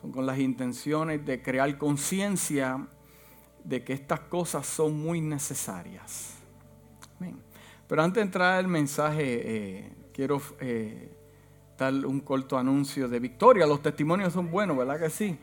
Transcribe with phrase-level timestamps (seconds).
[0.00, 2.86] Son con las intenciones de crear conciencia
[3.64, 6.34] de que estas cosas son muy necesarias.
[7.88, 11.10] Pero antes de entrar al mensaje, eh, quiero eh,
[11.76, 13.66] dar un corto anuncio de victoria.
[13.66, 15.36] Los testimonios son buenos, ¿verdad que sí?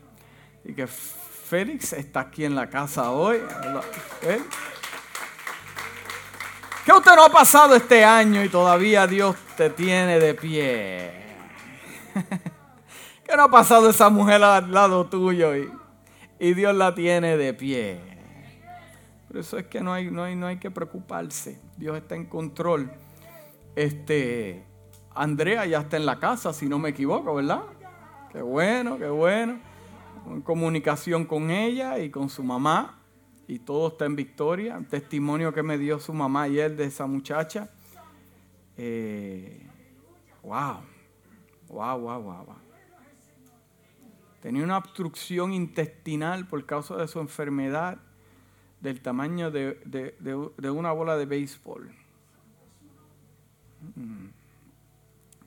[0.64, 3.40] Y que Félix está aquí en la casa hoy.
[6.86, 11.12] ¿Qué usted no ha pasado este año y todavía Dios te tiene de pie?
[13.26, 18.00] ¿Qué no ha pasado esa mujer al lado tuyo y, Dios la tiene de pie?
[19.28, 21.60] Por eso es que no hay, no hay, no hay que preocuparse.
[21.76, 22.92] Dios está en control.
[23.76, 24.64] Este,
[25.16, 27.64] Andrea ya está en la casa, si no me equivoco, ¿verdad?
[28.32, 29.60] Qué bueno, qué bueno.
[30.28, 33.00] En comunicación con ella y con su mamá
[33.48, 34.80] y todo está en victoria.
[34.88, 37.70] Testimonio que me dio su mamá ayer de esa muchacha.
[38.78, 39.68] Eh,
[40.44, 40.82] wow,
[41.70, 42.65] wow, wow, wow.
[44.46, 47.98] Tenía una obstrucción intestinal por causa de su enfermedad
[48.80, 51.90] del tamaño de, una bola de béisbol.
[53.96, 54.28] Mm.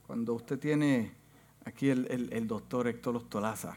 [0.04, 1.12] Cuando usted tiene
[1.64, 3.76] aquí el, el doctor Héctor Ostolaza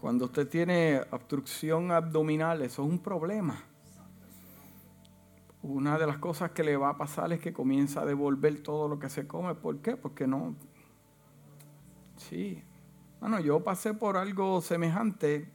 [0.00, 3.62] cuando usted tiene obstrucción abdominal, eso es un problema.
[5.62, 8.88] Una de las cosas que le va a pasar es que comienza a devolver todo
[8.88, 9.54] lo que se come.
[9.54, 9.96] ¿Por qué?
[9.96, 10.56] Porque no.
[12.16, 12.62] Sí.
[13.20, 15.48] Bueno, yo pasé por algo semejante.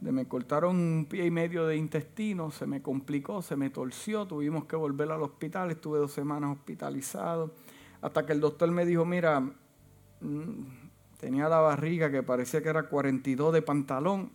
[0.00, 4.64] Me cortaron un pie y medio de intestino, se me complicó, se me torció, tuvimos
[4.64, 7.54] que volver al hospital, estuve dos semanas hospitalizado,
[8.00, 12.84] hasta que el doctor me dijo, mira, mm, Tenía la barriga que parecía que era
[12.84, 14.32] 42 de pantalón.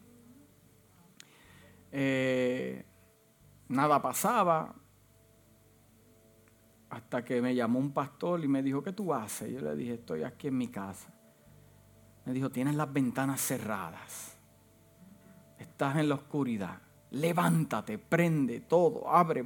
[1.91, 2.85] Eh,
[3.69, 4.75] nada pasaba.
[6.91, 9.51] Hasta que me llamó un pastor y me dijo, ¿qué tú haces?
[9.51, 11.11] Yo le dije, estoy aquí en mi casa.
[12.25, 14.37] Me dijo, tienes las ventanas cerradas.
[15.59, 16.81] Estás en la oscuridad.
[17.11, 19.43] Levántate, prende todo, abre,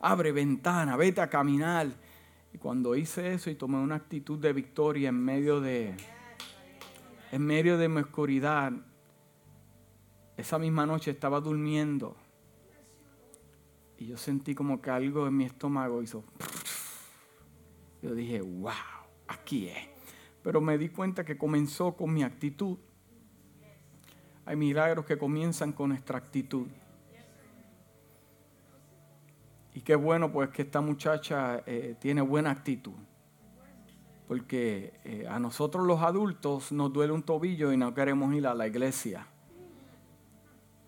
[0.00, 1.88] abre ventana, vete a caminar.
[2.52, 5.94] Y cuando hice eso y tomé una actitud de victoria en medio de,
[7.30, 8.72] en medio de mi oscuridad,
[10.36, 12.16] esa misma noche estaba durmiendo
[13.98, 16.24] y yo sentí como que algo en mi estómago hizo.
[18.02, 18.72] Yo dije, wow,
[19.28, 19.93] aquí es.
[20.44, 22.78] Pero me di cuenta que comenzó con mi actitud.
[24.46, 26.68] Hay milagros que comienzan con nuestra actitud.
[29.74, 32.94] Y qué bueno pues que esta muchacha eh, tiene buena actitud
[34.26, 38.54] porque eh, a nosotros los adultos nos duele un tobillo y no queremos ir a
[38.54, 39.26] la iglesia.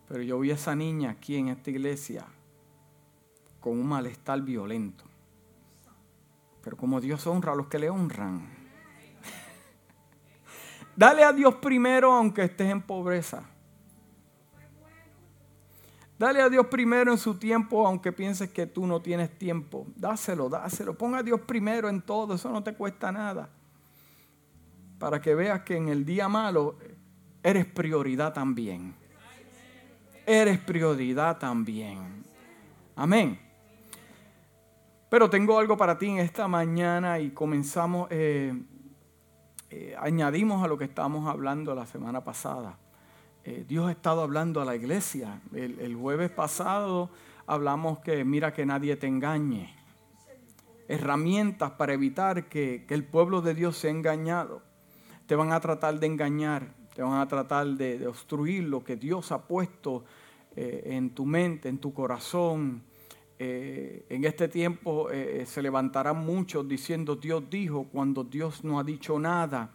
[0.09, 2.27] Pero yo vi a esa niña aquí en esta iglesia
[3.61, 5.05] con un malestar violento.
[6.63, 8.56] Pero como Dios honra a los que le honran.
[10.97, 13.45] Dale a Dios primero aunque estés en pobreza.
[16.19, 19.87] Dale a Dios primero en su tiempo, aunque pienses que tú no tienes tiempo.
[19.97, 20.97] Dáselo, dáselo.
[20.97, 23.51] Ponga a Dios primero en todo, eso no te cuesta nada.
[24.99, 26.79] Para que veas que en el día malo
[27.43, 28.95] eres prioridad también.
[30.25, 32.25] Eres prioridad también.
[32.97, 33.39] Amén.
[35.11, 38.55] Pero tengo algo para ti en esta mañana y comenzamos, eh,
[39.71, 42.79] eh, añadimos a lo que estábamos hablando la semana pasada.
[43.45, 45.41] Eh, Dios ha estado hablando a la iglesia.
[45.53, 47.11] El, jueves pasado
[47.47, 49.75] hablamos que mira que nadie te engañe.
[50.89, 54.63] Herramientas para evitar que, el pueblo de Dios sea engañado.
[55.27, 59.33] Te van a tratar de engañar, te van a tratar de, obstruir lo que Dios
[59.33, 60.05] ha puesto
[60.55, 62.83] eh, en tu mente, en tu corazón.
[63.39, 65.09] Eh, en este tiempo
[65.45, 69.71] se levantarán muchos diciendo Dios dijo cuando Dios no ha dicho nada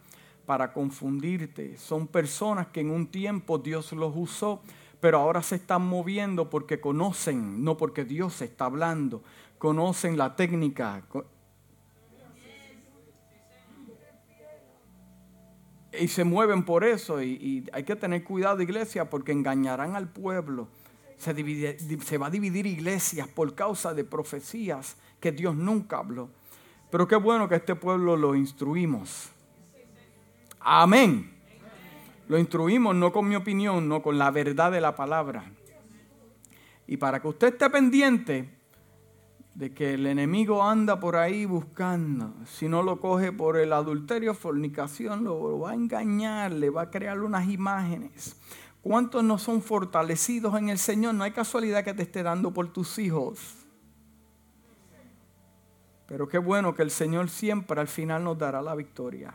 [0.46, 1.76] para confundirte.
[1.78, 4.62] Son personas que en un tiempo Dios los usó,
[5.00, 9.22] pero ahora se están moviendo porque conocen, no porque Dios está hablando,
[9.58, 11.02] conocen la técnica.
[15.98, 17.22] Y se mueven por eso.
[17.22, 20.68] Y, hay que tener cuidado, iglesia, porque engañarán al pueblo.
[21.22, 26.28] Se, va a dividir iglesias por causa de profecías que Dios nunca habló.
[26.90, 29.30] Pero qué bueno que este pueblo lo instruimos.
[30.58, 31.32] Amén.
[32.26, 35.44] Lo instruimos no con mi opinión, no con la verdad de la palabra.
[36.88, 38.58] Y para que usted esté pendiente
[39.54, 44.34] de que el enemigo anda por ahí buscando, si no lo coge por el adulterio,
[44.34, 48.36] fornicación, lo va a engañar, le va a crear unas imágenes.
[48.82, 51.14] ¿Cuántos no son fortalecidos en el Señor?
[51.14, 53.38] No hay casualidad que te esté dando por tus hijos.
[56.08, 59.32] Pero qué bueno que el Señor siempre al final nos dará la victoria.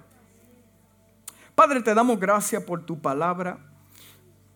[1.56, 3.58] Padre, te damos gracias por tu palabra.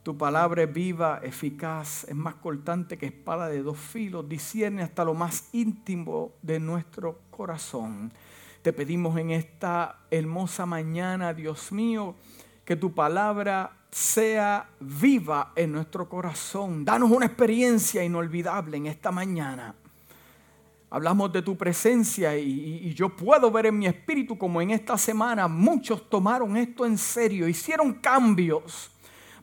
[0.03, 5.05] Tu palabra es viva, eficaz, es más cortante que espada de dos filos, discierne hasta
[5.05, 8.11] lo más íntimo de nuestro corazón.
[8.61, 12.15] Te pedimos en esta hermosa mañana, Dios mío,
[12.65, 16.85] que tu palabra sea viva en nuestro corazón.
[16.85, 19.75] Danos una experiencia inolvidable en esta mañana.
[20.89, 25.47] Hablamos de tu presencia y, yo puedo ver en mi espíritu como en esta semana
[25.47, 28.91] muchos tomaron esto en serio, hicieron cambios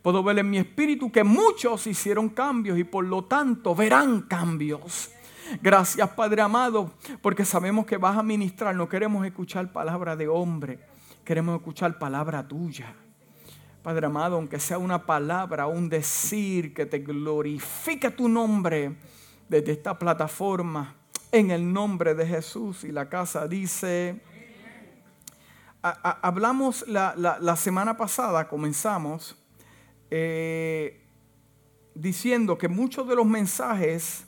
[0.03, 5.11] Puedo ver en mi espíritu que muchos hicieron cambios y por lo tanto verán cambios.
[5.61, 8.75] Gracias Padre amado, porque sabemos que vas a ministrar.
[8.75, 10.79] No queremos escuchar palabra de hombre,
[11.25, 12.95] queremos escuchar palabra tuya.
[13.83, 18.97] Padre amado, aunque sea una palabra, un decir que te glorifique tu nombre
[19.49, 20.95] desde esta plataforma,
[21.33, 22.85] en el nombre de Jesús.
[22.85, 24.21] Y la casa dice,
[25.83, 29.37] hablamos la, la semana pasada, comenzamos
[30.11, 31.05] eh,
[31.95, 34.25] diciendo que muchos de los mensajes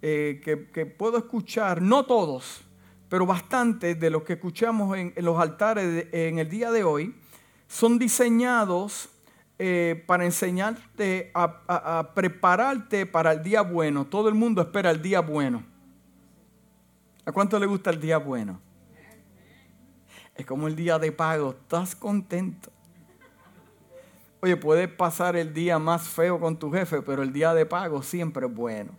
[0.00, 2.62] eh, que, puedo escuchar, no todos,
[3.08, 7.16] pero bastantes de los que escuchamos en, los altares en el día de hoy,
[7.68, 9.10] son diseñados
[9.58, 14.06] eh, para enseñarte a, a, prepararte para el día bueno.
[14.06, 15.64] Todo el mundo espera el día bueno.
[17.24, 18.60] ¿A cuánto le gusta el día bueno?
[20.34, 21.50] Es como el día de pago.
[21.50, 22.70] Estás contento.
[24.40, 28.02] Oye, puedes pasar el día más feo con tu jefe, pero el día de pago
[28.02, 28.92] siempre es bueno.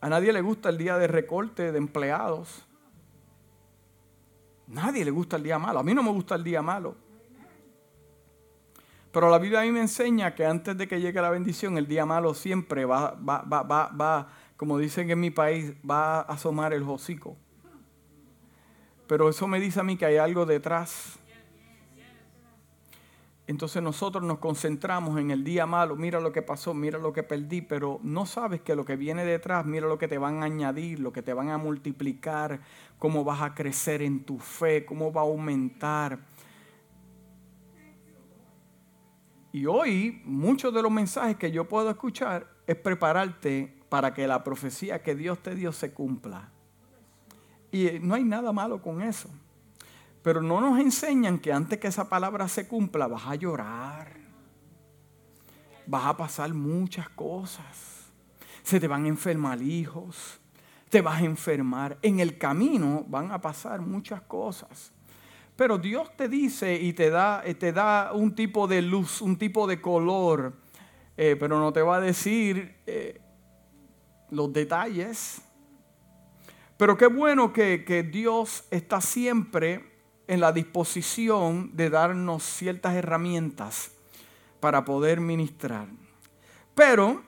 [0.00, 2.66] A nadie le gusta el día de recorte de empleados.
[4.66, 5.80] Nadie le gusta el día malo.
[5.80, 6.96] A mí no me gusta el día malo.
[9.12, 11.86] Pero la Biblia a mí me enseña que antes de que llegue la bendición, el
[11.86, 16.20] día malo siempre va, va, va, va, va como dicen en mi país, va a
[16.22, 17.36] asomar el hocico.
[19.06, 21.18] Pero eso me dice a mí que hay algo detrás.
[23.46, 27.22] Entonces nosotros nos concentramos en el día malo, mira lo que pasó, mira lo que
[27.22, 30.46] perdí, pero no sabes que lo que viene detrás, mira lo que te van a
[30.46, 32.60] añadir, lo que te van a multiplicar,
[32.98, 36.20] cómo vas a crecer en tu fe, cómo va a aumentar.
[39.52, 44.42] Y hoy muchos de los mensajes que yo puedo escuchar es prepararte para que la
[44.42, 46.50] profecía que Dios te dio se cumpla.
[47.70, 49.28] Y no hay nada malo con eso.
[50.24, 54.08] Pero no nos enseñan que antes que esa palabra se cumpla vas a llorar.
[55.86, 58.10] Vas a pasar muchas cosas.
[58.64, 60.40] Se te van a enfermar hijos.
[60.88, 61.98] Te vas a enfermar.
[62.02, 64.92] En el camino van a pasar muchas cosas.
[65.54, 69.36] Pero Dios te dice y te da, eh, te da un tipo de luz, un
[69.36, 70.54] tipo de color.
[71.16, 73.20] Eh, pero no te va a decir eh,
[74.30, 75.44] los detalles
[76.76, 79.93] pero qué bueno que, Dios está siempre
[80.26, 83.90] en la disposición de darnos ciertas herramientas
[84.60, 85.88] para poder ministrar.
[86.74, 87.22] Pero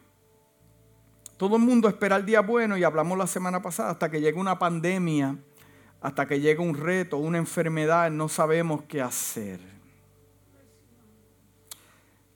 [1.37, 4.39] todo el mundo espera el día bueno y hablamos la semana pasada hasta que llegue
[4.39, 5.37] una pandemia,
[6.01, 9.61] hasta que llegue un reto, una enfermedad, no sabemos qué hacer.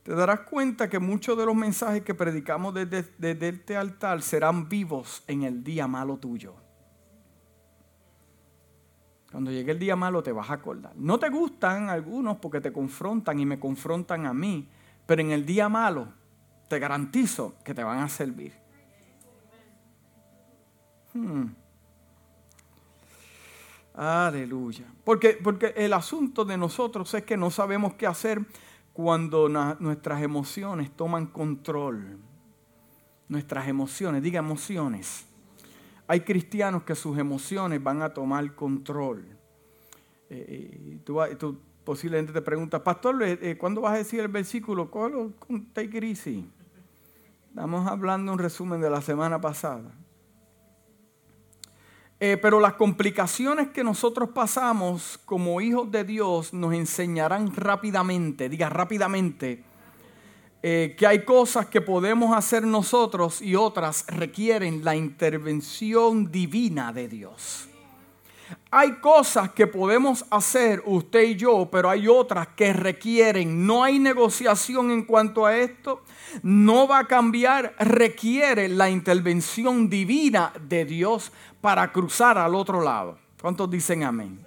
[0.03, 4.69] Te darás cuenta que muchos de los mensajes que predicamos desde, desde este altar serán
[4.69, 6.55] vivos en el día malo tuyo.
[9.31, 10.93] Cuando llegue el día malo te vas a acordar.
[10.97, 14.69] No te gustan algunos porque te confrontan y me confrontan a mí,
[15.07, 16.09] pero en el día malo
[16.69, 18.53] te garantizo que te van a servir.
[21.13, 21.47] Hmm.
[23.95, 24.85] Aleluya.
[25.05, 28.41] Porque, porque el asunto de nosotros es que no sabemos qué hacer
[28.93, 32.19] cuando nuestras emociones toman control.
[33.29, 35.30] Nuestras emociones, diga emociones
[36.11, 39.25] hay cristianos que sus emociones van a tomar control.
[40.29, 41.21] Eh, tú,
[41.85, 44.91] posiblemente te preguntas, pastor, eh, eh, ¿cuándo vas a decir el versículo?
[44.91, 45.33] ¿Cuál
[45.73, 46.51] take it easy?
[47.51, 49.93] Estamos hablando un resumen de la semana pasada.
[52.19, 59.63] pero las complicaciones que nosotros pasamos como hijos de Dios nos enseñarán rápidamente, diga rápidamente,
[60.63, 67.09] eh, que hay cosas que podemos hacer nosotros y otras requieren la intervención divina de
[67.09, 67.67] Dios.
[68.71, 73.99] Hay cosas que podemos hacer usted y yo, pero hay otras que requieren, no hay
[73.99, 76.03] negociación en cuanto a esto,
[76.43, 83.19] no va a cambiar, requiere la intervención divina de Dios para cruzar al otro lado.
[83.41, 84.39] ¿Cuántos dicen amén?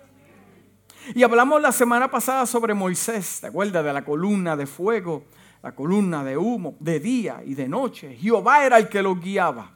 [1.15, 5.24] Y hablamos la semana pasada sobre Moisés, ¿te acuerdas de la columna de fuego?
[5.63, 8.15] La columna de humo de día y de noche.
[8.17, 9.72] Jehová era el que los guiaba.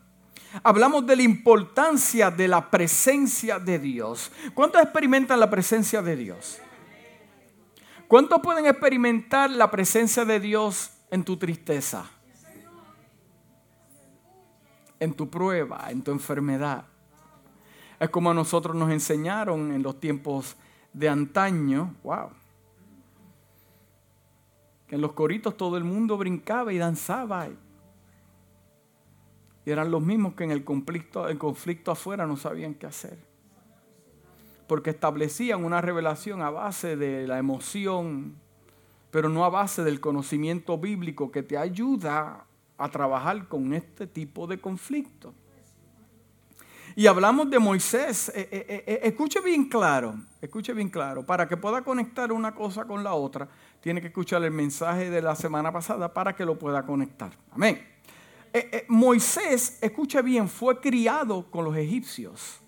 [0.64, 4.32] hablamos de la importancia de la presencia de Dios.
[4.54, 6.60] ¿Cuántos experimentan la presencia de Dios?
[8.08, 12.06] ¿Cuántos pueden experimentar la presencia de Dios en tu tristeza?
[15.00, 16.86] En tu prueba, en tu enfermedad.
[18.00, 20.58] Es como a nosotros nos enseñaron en los tiempos
[20.92, 21.96] de antaño.
[22.04, 22.32] Wow.
[24.88, 27.48] Que en los coritos todo el mundo brincaba y danzaba.
[29.66, 33.18] Y eran los mismos que en el conflicto, el conflicto afuera no sabían qué hacer.
[34.68, 38.36] Porque establecían una revelación a base de la emoción,
[39.12, 42.46] pero no a base del conocimiento bíblico que te ayuda
[42.78, 45.34] a trabajar con este tipo de conflicto.
[46.96, 48.30] Y hablamos de Moisés.
[48.34, 51.24] Eh, eh, eh, escuche bien claro, escuche bien claro.
[51.24, 53.48] Para que pueda conectar una cosa con la otra,
[53.82, 57.32] tiene que escuchar el mensaje de la semana pasada para que lo pueda conectar.
[57.52, 57.98] Amén.
[58.54, 62.60] Eh, eh, Moisés, escucha bien, fue criado con los egipcios.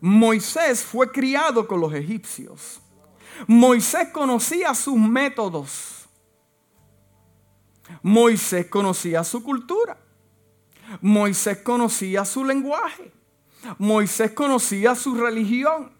[0.00, 2.80] Moisés fue criado con los egipcios.
[3.46, 6.08] Moisés conocía sus métodos.
[8.02, 9.98] Moisés conocía su cultura.
[11.00, 13.12] Moisés conocía su lenguaje.
[13.78, 15.92] Moisés conocía su religión.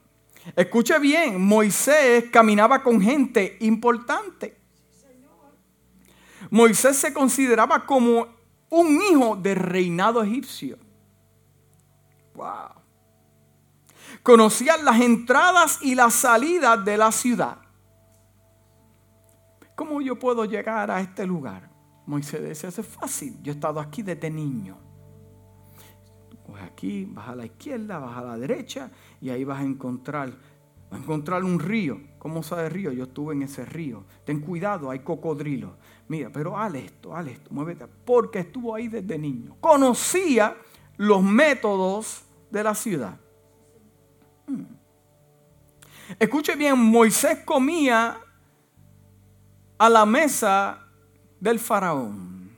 [0.57, 4.59] Escuche bien, Moisés caminaba con gente importante.
[6.51, 8.27] Moisés se consideraba como
[8.71, 10.79] un hijo del reinado egipcio.
[12.35, 12.71] Wow.
[14.23, 17.59] Conocía las entradas y las salidas de la ciudad.
[19.75, 21.71] ¿Cómo yo puedo llegar a este lugar?
[22.07, 23.39] Moisés decía, es fácil.
[23.43, 24.90] Yo he estado aquí desde niño.
[26.59, 28.91] Aquí, vas a la izquierda, vas a la derecha
[29.21, 30.33] y ahí vas a encontrar,
[30.91, 32.01] a encontrar un río.
[32.19, 32.93] ¿Cómo sabe río?
[32.93, 34.05] Yo estuve en ese río.
[34.25, 35.73] Ten cuidado, hay cocodrilos
[36.11, 39.57] mira, pero haz esto, haz esto, muévete, porque estuvo ahí desde niño.
[39.61, 40.57] Conocía
[40.97, 43.17] los métodos de la ciudad.
[44.49, 44.65] Hmm.
[46.19, 48.19] Escuche bien, Moisés comía
[49.79, 50.85] a la mesa
[51.39, 52.51] del faraón.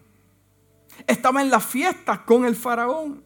[1.06, 3.21] Estaba en las fiestas con el faraón.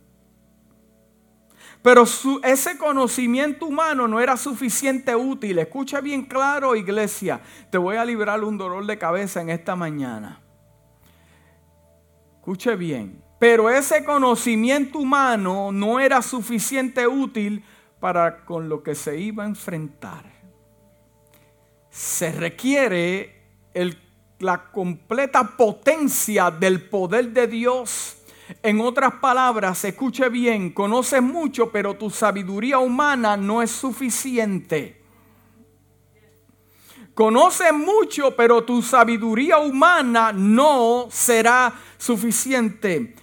[1.87, 2.03] Pero
[2.43, 5.61] ese conocimiento humano no era suficiente útil.
[5.61, 7.41] Escucha bien claro, iglesia.
[7.71, 10.41] Te voy a librar un dolor de cabeza en esta mañana.
[12.39, 13.23] Escuche bien.
[13.39, 17.65] Pero ese conocimiento humano no era suficiente útil
[18.01, 20.25] para con lo que se iba a enfrentar.
[21.89, 23.45] Se requiere
[24.41, 28.16] la completa potencia del poder de Dios
[28.63, 35.03] en otras palabras, escuche bien, conoces mucho, pero tu sabiduría humana no es suficiente.
[37.15, 43.17] Conoces mucho, pero tu sabiduría humana no será suficiente.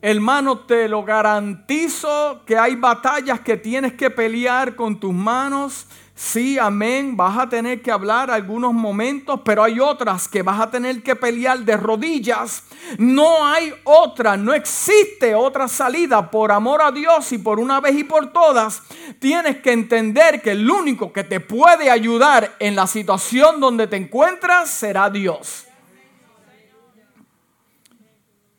[0.00, 6.58] Hermano, te lo garantizo que hay batallas que tienes que pelear con tus manos Sí,
[6.58, 7.16] amén.
[7.16, 11.14] Vas a tener que hablar algunos momentos, pero hay otras que vas a tener que
[11.14, 12.64] pelear de rodillas.
[12.98, 16.28] No hay otra, no existe otra salida.
[16.28, 18.82] Por amor a Dios y por una vez y por todas,
[19.20, 23.94] tienes que entender que el único que te puede ayudar en la situación donde te
[23.94, 25.68] encuentras será Dios.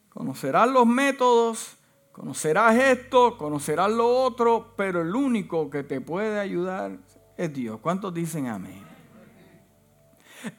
[0.07, 1.75] Conocerás los métodos,
[2.13, 7.08] conocerás esto, conocerás lo otro, pero el único que te puede ayudar
[7.39, 7.79] es Dios.
[7.81, 8.83] ¿Cuántos dicen amén?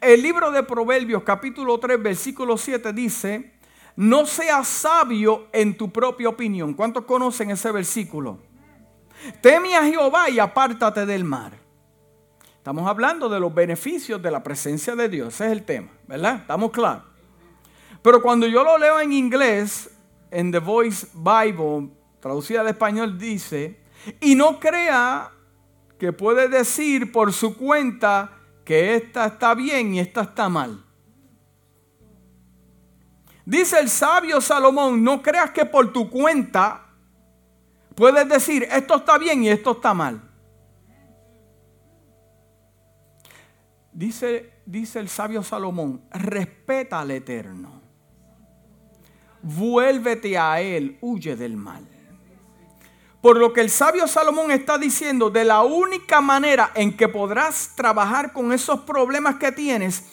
[0.01, 3.53] El libro de Proverbios capítulo 3 versículo 7 dice,
[3.97, 6.73] no seas sabio en tu propia opinión.
[6.73, 8.39] ¿Cuántos conocen ese versículo?
[9.43, 11.53] Teme a Jehová y apártate del mar.
[12.57, 15.35] Estamos hablando de los beneficios de la presencia de Dios.
[15.35, 16.37] Ese es el tema, ¿verdad?
[16.37, 17.05] Estamos claros.
[18.01, 19.91] Pero cuando yo lo leo en inglés,
[20.31, 23.81] en The Voice Bible, traducida al español, dice,
[24.21, 25.31] y no crea
[26.01, 28.33] que puede decir por su cuenta
[28.65, 30.83] que esta está bien y esta está mal.
[33.45, 36.87] Dice el sabio Salomón, no creas que por tu cuenta
[37.95, 40.23] puedes decir esto está bien y esto está mal.
[43.93, 47.83] Dice, dice el sabio Salomón, respeta al Eterno.
[49.43, 51.90] Vuélvete a Él, huye del mal.
[53.21, 57.73] Por lo que el sabio Salomón está diciendo, de la única manera en que podrás
[57.77, 60.05] trabajar con esos problemas que tienes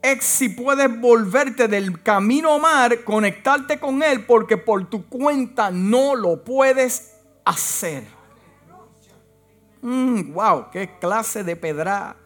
[0.00, 6.14] es si puedes volverte del camino mar, conectarte con él, porque por tu cuenta no
[6.14, 8.04] lo puedes hacer.
[9.80, 12.16] wow, mm, qué clase de pedra.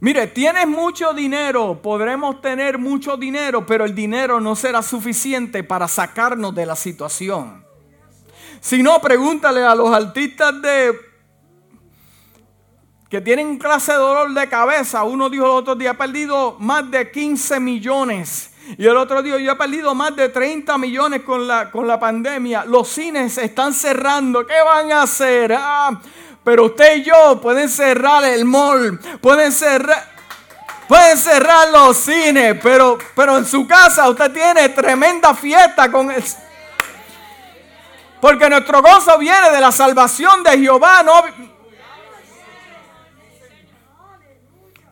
[0.00, 5.88] Mire, tienes mucho dinero, podremos tener mucho dinero, pero el dinero no será suficiente para
[5.88, 7.64] sacarnos de la situación.
[8.60, 11.08] Si no, pregúntale a los artistas de
[13.08, 15.02] que tienen clase de dolor de cabeza.
[15.02, 18.52] Uno dijo el otro día, he perdido más de 15 millones.
[18.76, 21.98] Y el otro día yo he perdido más de 30 millones con la, con la
[21.98, 22.66] pandemia.
[22.66, 24.46] Los cines están cerrando.
[24.46, 25.54] ¿Qué van a hacer?
[25.58, 25.98] Ah,
[26.48, 28.98] pero usted y yo pueden cerrar el mall.
[29.20, 30.16] Pueden cerrar...
[30.88, 36.24] Pueden cerrar los cines, pero, pero en su casa usted tiene tremenda fiesta con el...
[38.18, 41.22] Porque nuestro gozo viene de la salvación de Jehová, no,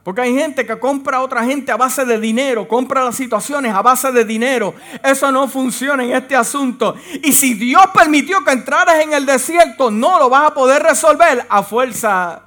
[0.07, 3.75] Porque hay gente que compra a otra gente a base de dinero, compra las situaciones
[3.75, 4.73] a base de dinero.
[5.03, 6.95] Eso no funciona en este asunto.
[7.25, 11.45] Y si Dios permitió que entraras en el desierto, no lo vas a poder resolver
[11.49, 12.41] a fuerza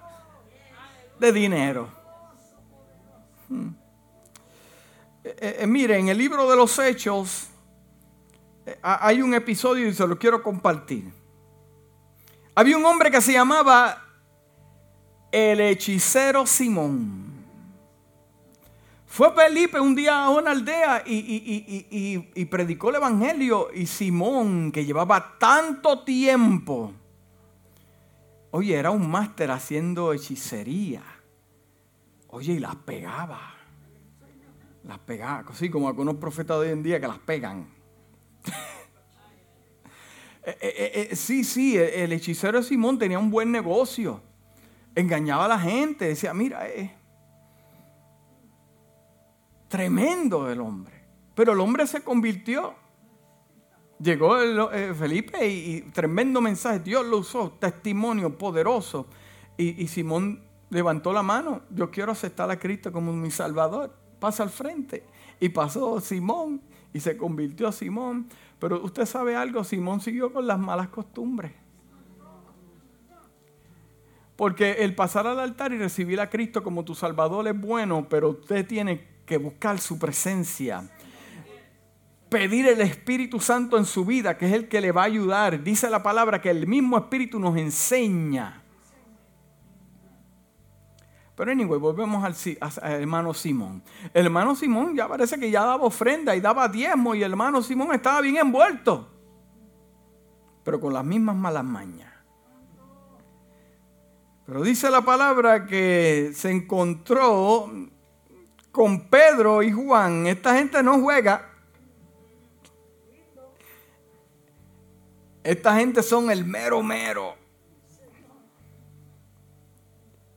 [1.20, 1.90] de dinero.
[3.50, 3.72] Hmm.
[5.26, 7.48] Eh, eh, eh, mire, en el libro de los Hechos
[8.82, 11.12] hay un episodio y se lo quiero compartir.
[12.56, 14.02] Había un hombre que se llamaba
[15.30, 17.29] el hechicero Simón.
[19.10, 25.40] Fue Felipe un día a una aldea y, predicó el Evangelio y Simón, que llevaba
[25.40, 26.94] tanto tiempo,
[28.52, 31.02] oye, era un máster haciendo hechicería.
[32.28, 33.56] Oye, y las pegaba.
[34.84, 37.68] Las pegaba, así como algunos profetas de hoy en día que las pegan.
[40.42, 44.20] Eh, eh, eh, sí, sí, el hechicero Simón tenía un buen negocio.
[44.96, 46.99] Engañaba a la gente, decía, mira, eh,
[49.70, 50.94] Tremendo el hombre.
[51.36, 52.76] Pero el hombre se convirtió.
[54.02, 56.80] Llegó eh, Felipe y, tremendo mensaje.
[56.80, 59.08] Dios lo usó, testimonio poderoso.
[59.56, 61.62] Y, Simón levantó la mano.
[61.70, 63.96] Yo quiero aceptar a Cristo como mi Salvador.
[64.20, 65.04] Pasa al frente.
[65.40, 66.62] Y pasó Simón
[66.92, 68.28] y se convirtió a Simón.
[68.58, 71.52] Pero usted sabe algo, Simón siguió con las malas costumbres.
[74.36, 78.30] Porque el pasar al altar y recibir a Cristo como tu Salvador es bueno, pero
[78.30, 80.90] usted tiene que buscar su presencia.
[82.30, 85.64] Pedir el Espíritu Santo en su vida, que es el que le va a ayudar.
[85.64, 88.64] Dice la palabra que el mismo Espíritu nos enseña.
[91.36, 92.36] Pero anyway, volvemos al,
[92.92, 93.84] hermano Simón.
[94.16, 97.62] El hermano Simón ya parece que ya daba ofrenda y daba diezmo y el hermano
[97.62, 99.10] Simón estaba bien envuelto.
[100.64, 102.12] Pero con las mismas malas mañas.
[104.48, 107.72] Pero dice la palabra que se encontró
[108.72, 110.28] con Pedro y Juan.
[110.28, 111.50] Esta gente no juega.
[115.44, 117.36] Esta gente son el mero mero.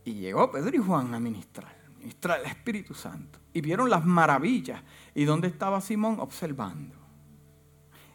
[0.04, 3.38] Y llegó Pedro y Juan a ministrar, ministrar el Espíritu Santo.
[3.52, 4.82] Y vieron las maravillas.
[5.14, 6.18] ¿Y dónde estaba Simón?
[6.18, 6.96] Observando.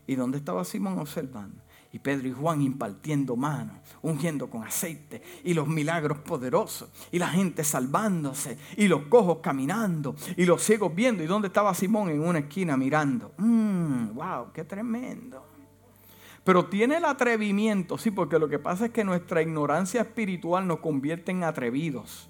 [0.05, 0.99] ¿Y dónde estaba Simón?
[0.99, 1.61] Observando.
[1.93, 7.29] Y Pedro y Juan impartiendo manos, ungiendo con aceite, y los milagros poderosos, y la
[7.29, 11.23] gente salvándose, y los cojos caminando, y los ciegos viendo.
[11.23, 12.09] ¿Y dónde estaba Simón?
[12.09, 13.33] En una esquina mirando.
[13.37, 14.13] ¡Mmm!
[14.13, 14.51] ¡Wow!
[14.53, 15.45] ¡Qué tremendo!
[16.47, 20.79] Pero tiene el atrevimiento, sí, porque lo que pasa es que nuestra ignorancia espiritual nos
[20.79, 22.29] convierte en atrevidos.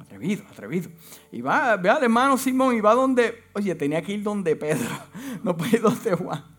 [0.00, 0.90] Atrevido, atrevido.
[1.30, 4.88] Y va, ve al hermano Simón y va donde, oye, tenía que ir donde Pedro,
[5.44, 6.57] no puede ir donde Juan.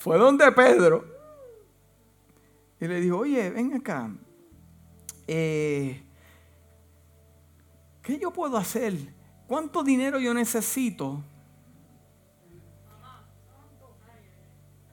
[0.00, 1.04] Fue donde Pedro
[2.80, 4.10] y le dijo, oye, ven acá,
[5.26, 6.02] eh,
[8.00, 8.94] ¿qué yo puedo hacer?
[9.46, 11.22] ¿Cuánto dinero yo necesito?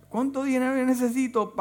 [0.10, 1.56] ¿Cuánto dinero yo necesito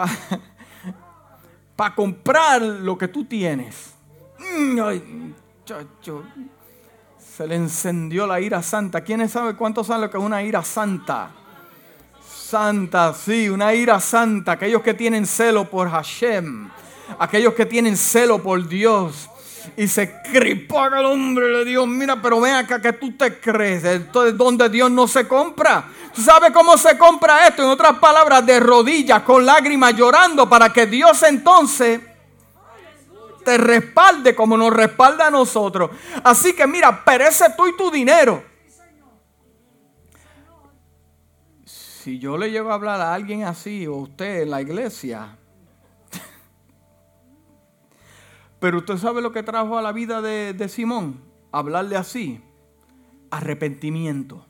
[1.76, 3.94] para comprar lo que tú tienes?
[4.40, 6.24] Mm, ay, chacho.
[7.16, 9.02] Se le encendió la ira santa.
[9.02, 11.45] ¿Quiénes saben cuánto saben lo que es una ira santa?
[12.46, 14.52] Santa, sí, una ira santa.
[14.52, 16.70] Aquellos que tienen celo por Hashem,
[17.18, 19.28] aquellos que tienen celo por Dios.
[19.76, 23.84] Y se cripó al hombre le dijo, mira, pero ven acá que tú te crees.
[23.84, 25.88] Entonces, donde Dios no se compra.
[26.14, 27.64] ¿Tú sabes cómo se compra esto?
[27.64, 32.00] En otras palabras, de rodillas, con lágrimas, llorando, para que Dios entonces
[33.44, 35.90] te respalde como nos respalda a nosotros.
[36.22, 38.55] Así que mira, perece tú y tu dinero.
[42.06, 45.36] Si yo le llego a hablar a alguien así, o usted en la iglesia,
[48.60, 52.40] pero usted sabe lo que trajo a la vida de, Simón, hablarle así,
[53.28, 54.46] arrepentimiento.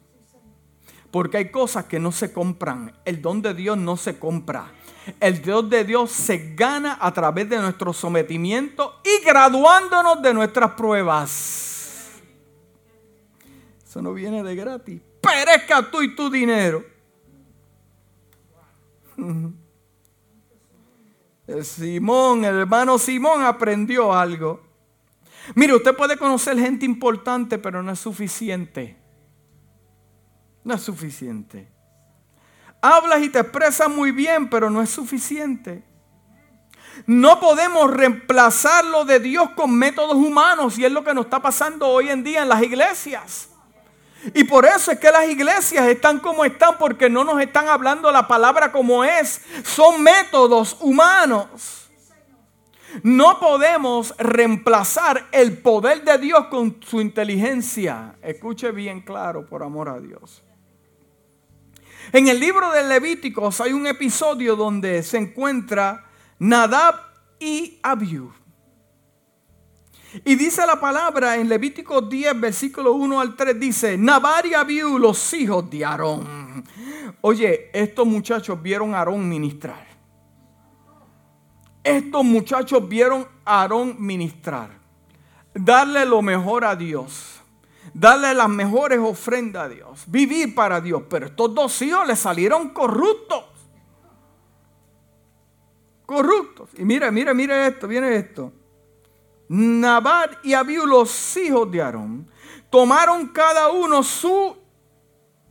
[1.10, 4.70] Porque hay cosas que no se compran, el don de Dios no se compra.
[5.18, 10.72] El Dios de Dios se gana a través de nuestro sometimiento y graduándonos de nuestras
[10.72, 12.20] pruebas.
[13.82, 15.00] Eso no viene de gratis.
[15.22, 16.95] Perezca tú y tu dinero.
[21.46, 24.62] El Simón, el hermano Simón aprendió algo.
[25.54, 28.96] Mire, usted puede conocer gente importante, pero no es suficiente.
[30.64, 31.70] No es suficiente.
[32.82, 35.84] Hablas y te expresas muy bien, pero no es suficiente.
[37.06, 41.40] No podemos reemplazar lo de Dios con métodos humanos y es lo que nos está
[41.40, 43.50] pasando hoy en día en las iglesias.
[44.34, 48.10] Y por eso es que las iglesias están como están, porque no nos están hablando
[48.10, 49.42] la palabra como es.
[49.62, 51.88] Son métodos humanos.
[53.02, 58.16] No podemos reemplazar el poder de Dios con su inteligencia.
[58.22, 60.42] Escuche bien claro, por amor a Dios.
[62.12, 66.06] En el libro de Levíticos hay un episodio donde se encuentra
[66.38, 66.94] Nadab
[67.38, 68.32] y Abiú.
[70.24, 75.34] Y dice la palabra en Levítico 10, versículo 1 al 3, dice, Nabar y los
[75.34, 76.64] hijos de Aarón.
[77.20, 79.86] Oye, estos muchachos vieron a Aarón ministrar.
[81.82, 84.70] Estos muchachos vieron a Aarón ministrar.
[85.54, 87.40] Darle lo mejor a Dios.
[87.94, 90.04] Darle las mejores ofrendas a Dios.
[90.06, 91.02] Vivir para Dios.
[91.08, 93.44] Pero estos dos hijos le salieron corruptos.
[96.04, 96.70] Corruptos.
[96.76, 98.52] Y mira, mira, mira esto, viene esto.
[99.48, 102.30] Nabat y Abiú, los hijos de Aarón,
[102.70, 104.56] tomaron cada uno su,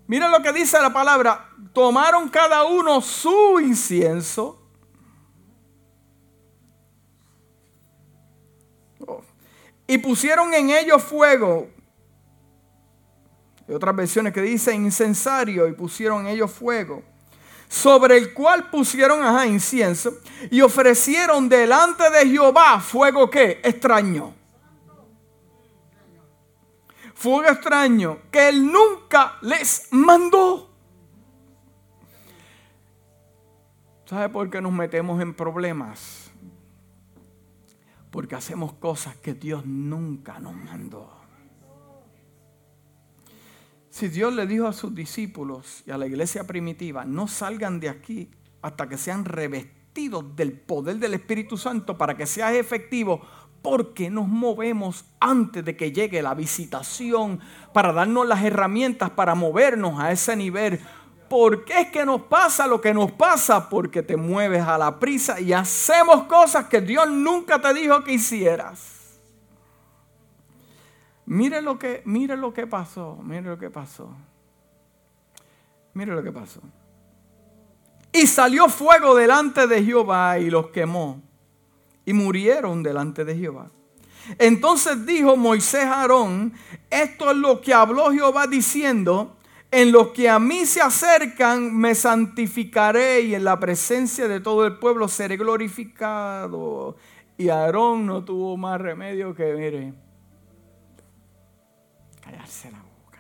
[0.08, 4.62] miren lo que dice la palabra, tomaron cada uno su incienso.
[9.08, 9.22] Oh,
[9.88, 11.70] y pusieron en ellos fuego.
[13.68, 17.15] Hay otras versiones que dicen incensario y pusieron en ellos fuego
[17.76, 24.34] sobre el cual pusieron incienso y ofrecieron delante de Jehová fuego que extraño.
[27.14, 30.70] Fuego extraño que él nunca les mandó.
[34.06, 36.32] ¿Sabe por qué nos metemos en problemas?
[38.10, 41.15] Porque hacemos cosas que Dios nunca nos mandó.
[43.96, 47.88] Si Dios le dijo a sus discípulos y a la iglesia primitiva, no salgan de
[47.88, 48.30] aquí
[48.62, 53.22] hasta que sean revestidos del poder del Espíritu Santo para que sea efectivo,
[53.62, 57.40] porque nos movemos antes de que llegue la visitación
[57.74, 60.82] para darnos las herramientas para movernos a ese nivel.
[61.30, 63.70] ¿Por qué es que nos pasa lo que nos pasa?
[63.70, 68.16] Porque te mueves a la prisa y hacemos cosas que Dios nunca te dijo que
[68.16, 68.95] hicieras.
[71.26, 74.10] Mire lo que, mire lo que pasó, mire lo que pasó.
[75.94, 76.62] Mire lo que pasó.
[78.12, 81.22] Y salió fuego delante de Jehová y los quemó.
[82.06, 83.68] Y murieron delante de Jehová.
[84.38, 86.54] Entonces dijo Moisés a Aarón,
[86.90, 89.36] esto es lo que habló Jehová diciendo,
[89.72, 94.66] en los que a mí se acercan me santificaré y en la presencia de todo
[94.66, 96.96] el pueblo seré glorificado.
[97.38, 99.94] Y Aarón no tuvo más remedio que, mire,
[102.32, 103.20] la boca.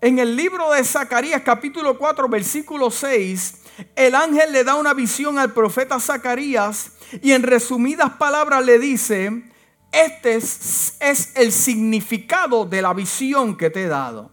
[0.00, 3.62] En el libro de Zacarías capítulo 4 versículo 6,
[3.94, 6.92] el ángel le da una visión al profeta Zacarías
[7.22, 9.44] y en resumidas palabras le dice,
[9.92, 14.30] este es, es, el significado de la visión que te he dado.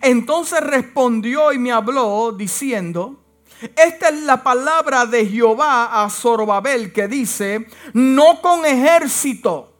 [0.00, 3.22] Entonces respondió y me habló diciendo,
[3.76, 9.71] esta es la palabra de Jehová a Zorobabel que dice, no con ejército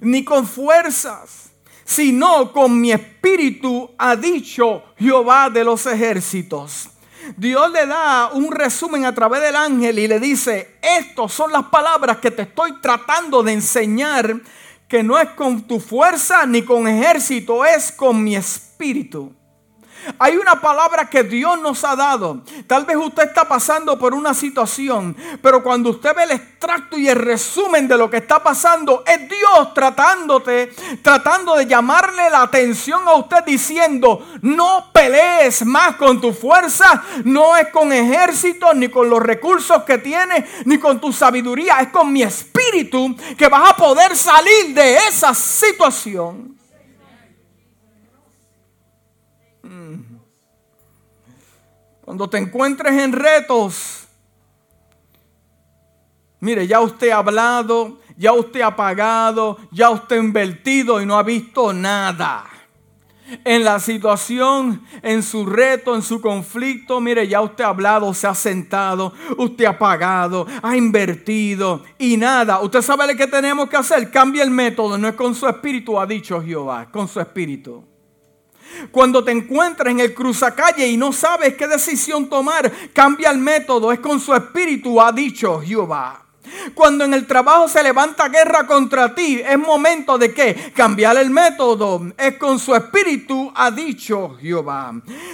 [0.00, 1.50] ni con fuerzas,
[1.84, 6.88] sino con mi espíritu, ha dicho Jehová de los ejércitos.
[7.36, 11.64] Dios le da un resumen a través del ángel y le dice, estas son las
[11.64, 14.40] palabras que te estoy tratando de enseñar,
[14.88, 19.32] que no es con tu fuerza ni con ejército, es con mi espíritu.
[20.18, 22.42] Hay una palabra que Dios nos ha dado.
[22.66, 27.08] Tal vez usted está pasando por una situación, pero cuando usted ve el extracto y
[27.08, 33.06] el resumen de lo que está pasando, es Dios tratándote, tratando de llamarle la atención
[33.06, 39.08] a usted diciendo, no pelees más con tu fuerza, no es con ejército, ni con
[39.08, 43.76] los recursos que tienes, ni con tu sabiduría, es con mi espíritu que vas a
[43.76, 46.61] poder salir de esa situación.
[52.04, 54.06] Cuando te encuentres en retos,
[56.40, 61.16] mire, ya usted ha hablado, ya usted ha pagado, ya usted ha invertido y no
[61.16, 62.48] ha visto nada.
[63.44, 67.00] en la situación, en su reto, en su conflicto.
[67.00, 72.60] Mire, ya usted ha hablado, se ha sentado, usted ha pagado, ha invertido y nada.
[72.60, 74.10] Usted sabe lo que tenemos que hacer.
[74.10, 77.91] Cambia el método, no es con su espíritu, ha dicho Jehová, con su espíritu.
[78.90, 83.92] Cuando te encuentras en el cruzacalle y no sabes qué decisión tomar, cambia el método,
[83.92, 86.21] es con su espíritu, ha dicho Jehová.
[86.74, 91.30] Cuando en el trabajo se levanta guerra contra ti, es momento de que cambiar el
[91.30, 92.12] método.
[92.16, 94.92] Es con su espíritu, ha dicho Jehová.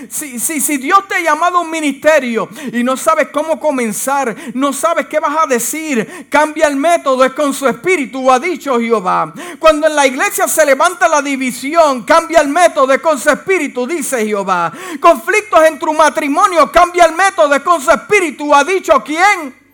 [0.09, 4.35] Si, si, si Dios te ha llamado a un ministerio y no sabes cómo comenzar,
[4.55, 7.25] no sabes qué vas a decir, cambia el método.
[7.25, 9.33] Es con su espíritu, ha dicho Jehová.
[9.59, 12.93] Cuando en la iglesia se levanta la división, cambia el método.
[12.93, 14.73] Es con su espíritu, dice Jehová.
[15.01, 17.55] Conflictos en tu matrimonio, cambia el método.
[17.55, 19.68] Es con su espíritu, ha dicho quién.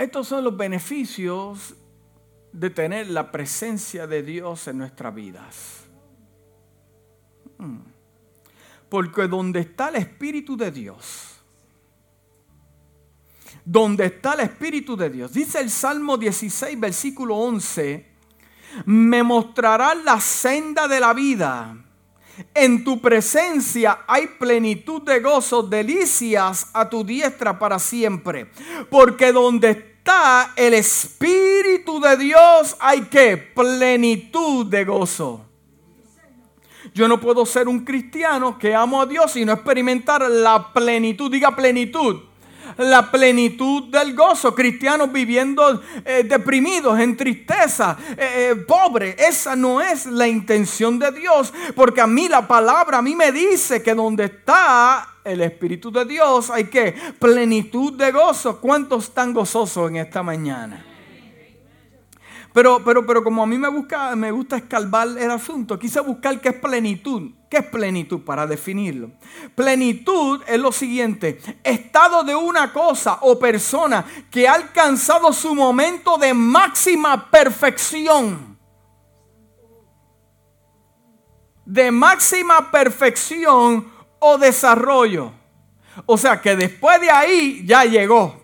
[0.00, 1.74] Estos son los beneficios
[2.52, 5.80] de tener la presencia de Dios en nuestras vidas.
[7.58, 7.80] Hmm.
[8.88, 11.36] Porque donde está el Espíritu de Dios,
[13.62, 18.06] donde está el Espíritu de Dios, dice el Salmo 16, versículo 11,
[18.86, 21.76] me mostrará la senda de la vida.
[22.54, 28.50] En tu presencia hay plenitud de gozo, delicias a tu diestra para siempre.
[28.88, 29.89] Porque donde está
[30.56, 35.46] el Espíritu de Dios, hay que plenitud de gozo.
[36.94, 41.30] Yo no puedo ser un cristiano que amo a Dios y no experimentar la plenitud,
[41.30, 42.20] diga plenitud,
[42.76, 44.54] la plenitud del gozo.
[44.54, 49.16] Cristianos viviendo eh, deprimidos, en tristeza, eh, eh, pobre.
[49.18, 53.32] Esa no es la intención de Dios, porque a mí la palabra, a mí me
[53.32, 58.60] dice que donde está el Espíritu de Dios, hay que plenitud de gozo.
[58.60, 60.86] ¿Cuántos están gozosos en esta mañana?
[62.52, 66.40] Pero, pero, pero como a mí me, busca, me gusta escalvar el asunto, quise buscar
[66.40, 67.30] qué es plenitud.
[67.50, 69.10] ¿Qué es plenitud para definirlo?
[69.56, 76.16] Plenitud es lo siguiente, estado de una cosa o persona que ha alcanzado su momento
[76.16, 78.56] de máxima perfección.
[81.66, 85.32] De máxima perfección o desarrollo.
[86.06, 88.39] O sea que después de ahí ya llegó.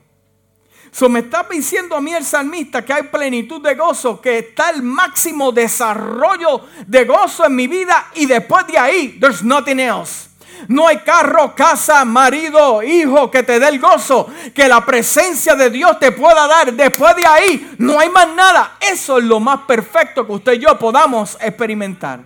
[0.97, 4.71] So me está diciendo a mí el salmista que hay plenitud de gozo, que está
[4.71, 10.31] el máximo desarrollo de gozo en mi vida y después de ahí, there's nothing else.
[10.69, 15.69] No hay carro, casa, marido, hijo que te dé el gozo que la presencia de
[15.69, 16.73] Dios te pueda dar.
[16.73, 18.79] Después de ahí no hay más nada.
[18.81, 22.21] Eso es lo más perfecto que usted y yo podamos experimentar.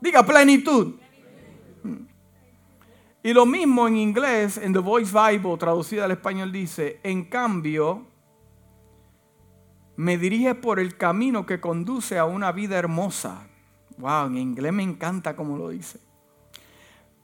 [0.00, 0.94] Diga plenitud.
[3.28, 8.06] Y lo mismo en inglés, en The Voice Bible, traducida al español, dice, en cambio,
[9.96, 13.46] me dirige por el camino que conduce a una vida hermosa.
[13.98, 16.00] Wow, en inglés me encanta como lo dice.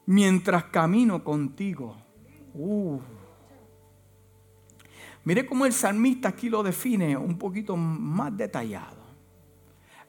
[0.05, 1.97] Mientras camino contigo.
[2.53, 3.01] Uh.
[5.25, 9.03] Mire cómo el salmista aquí lo define un poquito más detallado.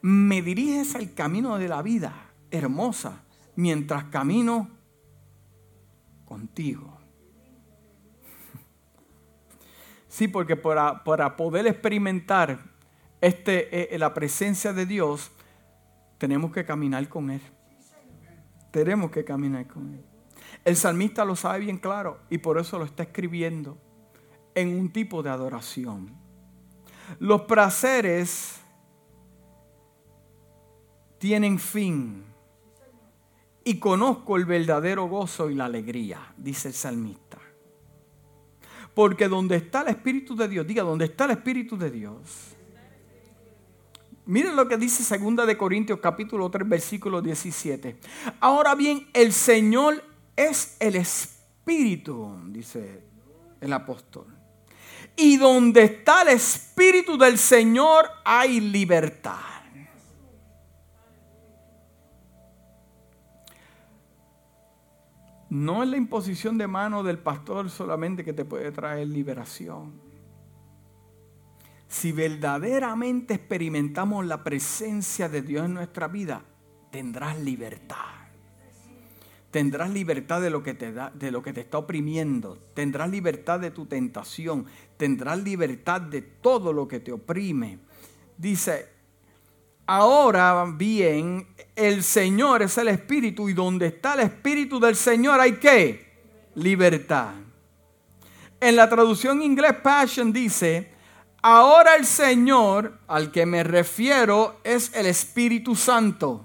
[0.01, 3.23] Me diriges al camino de la vida hermosa
[3.55, 4.74] mientras camino
[6.25, 6.97] contigo.
[10.07, 12.59] Sí, porque para, poder experimentar
[13.21, 15.31] este, eh, la presencia de Dios,
[16.17, 17.41] tenemos que caminar con Él.
[18.71, 20.05] Tenemos que caminar con Él.
[20.63, 23.77] El salmista lo sabe bien claro y por eso lo está escribiendo
[24.53, 26.11] en un tipo de adoración.
[27.19, 28.61] Los placeres
[31.19, 32.23] tienen fin
[33.67, 37.39] y conozco el verdadero gozo y la alegría, dice el salmista.
[38.93, 42.56] Porque donde está el Espíritu de Dios, diga, donde está el Espíritu de Dios.
[44.28, 47.97] Miren lo que dice 2 de Corintios capítulo 3 versículo 17.
[48.39, 50.04] Ahora bien, el Señor
[50.36, 53.04] es el Espíritu, dice
[53.62, 54.28] el apóstol.
[55.15, 59.54] Y donde está el Espíritu del Señor hay libertad.
[65.49, 69.93] No es la imposición de mano del pastor solamente que te puede traer liberación.
[71.88, 76.43] Si verdaderamente experimentamos la presencia de Dios en nuestra vida,
[76.91, 78.15] tendrás libertad.
[79.51, 82.58] Tendrás libertad de lo que te da, de lo que te está oprimiendo.
[82.73, 84.65] Tendrás libertad de tu tentación.
[84.97, 87.79] Tendrás libertad de todo lo que te oprime.
[88.38, 88.94] Dice,
[89.88, 95.54] Ahora bien, el Señor es el Espíritu y donde está el Espíritu del Señor hay
[95.54, 96.06] que
[96.56, 97.34] libertad.
[98.60, 100.95] En la traducción inglés Passion dice,
[101.48, 106.43] Ahora el Señor al que me refiero es el Espíritu Santo.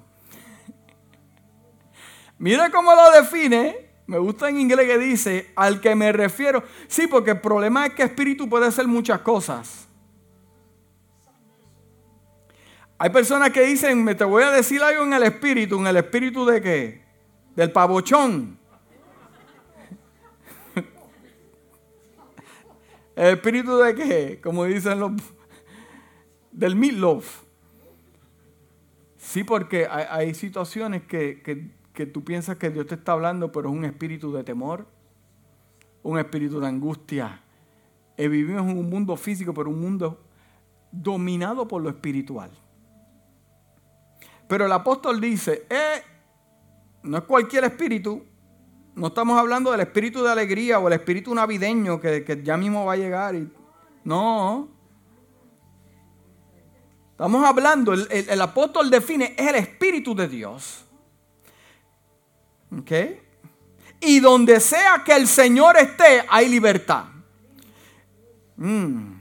[2.37, 3.89] Mira cómo lo define.
[4.07, 6.63] Me gusta en inglés que dice, al que me refiero.
[6.89, 9.89] Sí, porque el problema es que espíritu puede ser muchas cosas.
[13.03, 15.81] Hay personas que dicen, me te voy a decir algo en el espíritu.
[15.81, 17.01] ¿En el espíritu de qué?
[17.57, 18.59] Del pavochón.
[23.17, 24.39] ¿El espíritu de qué?
[24.43, 25.13] Como dicen los...
[26.53, 27.45] Del meatloaf.
[29.17, 31.41] Sí, porque hay, situaciones que,
[31.95, 34.87] que, tú piensas que Dios te está hablando, pero es un espíritu de temor,
[36.03, 37.41] un espíritu de angustia.
[38.19, 40.23] Eh, vivimos en un mundo físico, pero un mundo
[40.93, 42.51] dominado por lo espiritual.
[44.51, 46.03] Pero el apóstol dice, eh,
[47.05, 48.27] no es cualquier espíritu,
[48.97, 52.95] no estamos hablando del espíritu de alegría o el espíritu navideño que, ya mismo va
[52.95, 53.37] a llegar.
[54.03, 54.69] No.
[57.13, 60.85] Estamos hablando, el, apóstol define, es el espíritu de Dios.
[62.77, 62.91] ¿Ok?
[64.01, 67.05] Y donde sea que el Señor esté, hay libertad.
[68.57, 69.13] Mm.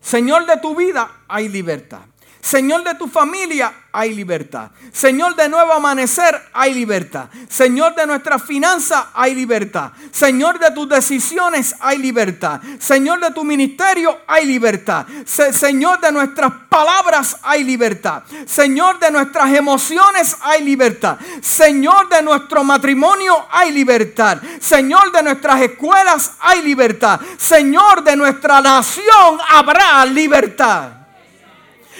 [0.00, 2.06] Señor de tu vida, hay libertad.
[2.44, 4.70] Señor de tu familia, hay libertad.
[4.92, 7.30] Señor de nuevo amanecer, hay libertad.
[7.48, 9.92] Señor de nuestras finanzas, hay libertad.
[10.10, 12.60] Señor de tus decisiones, hay libertad.
[12.78, 15.06] Señor de tu ministerio, hay libertad.
[15.24, 18.24] Señor de nuestras palabras, hay libertad.
[18.44, 21.16] Señor de nuestras emociones, hay libertad.
[21.40, 24.36] Señor de nuestro matrimonio, hay libertad.
[24.60, 27.18] Señor de nuestras escuelas, hay libertad.
[27.38, 31.03] Señor de nuestra nación, habrá libertad.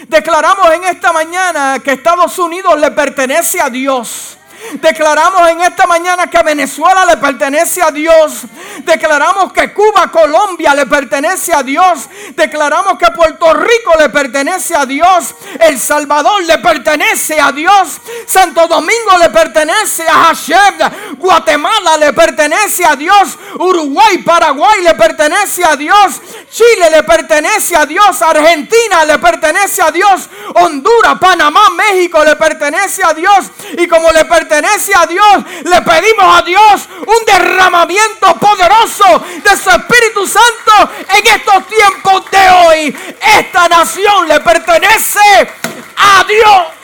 [0.09, 4.39] Declaramos en esta mañana que Estados Unidos le pertenece a Dios.
[4.73, 8.43] Declaramos en esta mañana que Venezuela le pertenece a Dios.
[8.79, 12.09] Declaramos que Cuba, Colombia le pertenece a Dios.
[12.35, 15.35] Declaramos que Puerto Rico le pertenece a Dios.
[15.61, 18.01] El Salvador le pertenece a Dios.
[18.27, 21.17] Santo Domingo le pertenece a Hashem.
[21.19, 23.39] Guatemala le pertenece a Dios.
[23.59, 26.21] Uruguay, Paraguay le pertenece a Dios.
[26.51, 28.23] Chile le pertenece a Dios.
[28.23, 30.29] Argentina le pertenece a Dios.
[30.55, 33.51] Honduras, Panamá, México le pertenece a Dios.
[33.77, 39.71] Y como le pertenece a Dios, le pedimos a Dios un derramamiento poderoso de su
[39.71, 42.97] Espíritu Santo en estos tiempos de hoy.
[43.39, 45.53] Esta nación le pertenece
[45.97, 46.84] a Dios.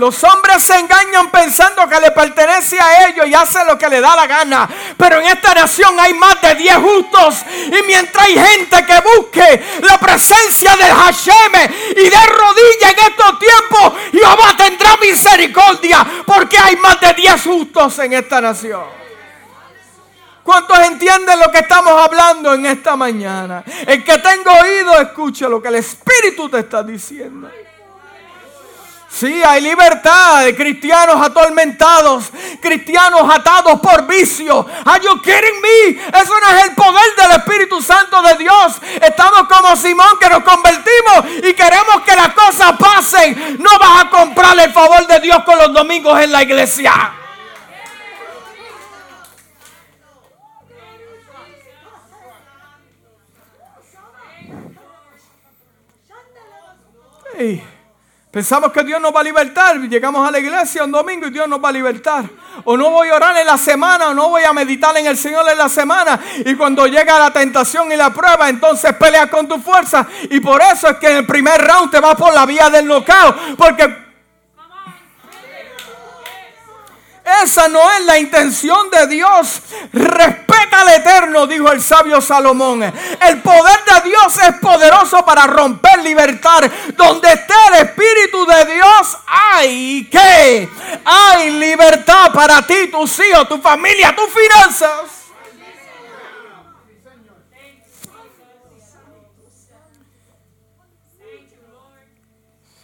[0.00, 4.00] Los hombres se engañan pensando que le pertenece a ellos y hacen lo que le
[4.00, 4.66] da la gana.
[4.96, 7.44] Pero en esta nación hay más de 10 justos.
[7.66, 11.52] Y mientras hay gente que busque la presencia del Hashem
[11.90, 16.06] y de rodillas en estos tiempos, Jehová tendrá misericordia.
[16.24, 18.84] Porque hay más de 10 justos en esta nación.
[20.42, 23.62] ¿Cuántos entienden lo que estamos hablando en esta mañana?
[23.86, 27.50] El que tenga oído, escuche lo que el Espíritu te está diciendo.
[29.12, 34.64] Sí, hay libertad de cristianos atormentados, cristianos atados por vicio.
[34.84, 36.20] Are you kidding me?
[36.20, 38.76] Eso no es el poder del Espíritu Santo de Dios.
[39.02, 43.56] Estamos como Simón que nos convertimos y queremos que las cosas pasen.
[43.58, 47.12] No vas a comprar el favor de Dios con los domingos en la iglesia.
[57.36, 57.69] Hey.
[58.30, 59.76] Pensamos que Dios nos va a libertar.
[59.80, 62.24] Llegamos a la iglesia un domingo y Dios nos va a libertar.
[62.62, 65.16] O no voy a orar en la semana, o no voy a meditar en el
[65.16, 66.20] Señor en la semana.
[66.44, 70.06] Y cuando llega la tentación y la prueba, entonces pelea con tu fuerza.
[70.30, 72.86] Y por eso es que en el primer round te vas por la vía del
[72.86, 73.56] knockout.
[73.56, 74.09] Porque
[77.42, 79.62] Esa no es la intención de Dios.
[79.92, 82.82] Respeta al eterno, dijo el sabio Salomón.
[82.82, 86.62] El poder de Dios es poderoso para romper libertad.
[86.96, 90.68] Donde esté el Espíritu de Dios, hay que,
[91.04, 95.20] hay libertad para ti, tus hijos, tu familia, tus finanzas.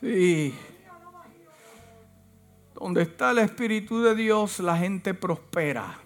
[0.00, 0.65] Sí.
[2.86, 5.98] Donde está el Espíritu de Dios, la gente prospera.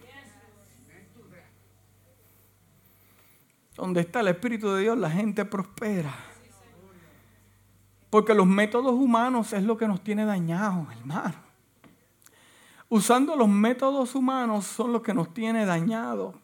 [3.77, 6.11] Donde está el Espíritu de Dios, la gente prospera.
[8.09, 11.35] Porque los métodos humanos es lo que nos tiene dañados, hermano.
[12.89, 16.35] Usando los métodos humanos son los que nos tiene dañados.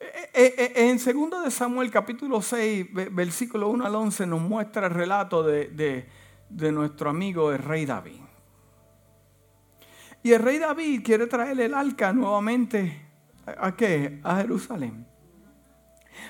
[0.00, 0.96] Eh, eh, eh, en
[1.30, 6.08] 2 de Samuel capítulo 6, versículo 1 al 11 nos muestra el relato de,
[6.48, 8.19] de nuestro amigo el rey David.
[10.22, 13.06] Y el rey David quiere traer el arca nuevamente.
[13.46, 14.20] ¿A qué?
[14.22, 15.06] A Jerusalén.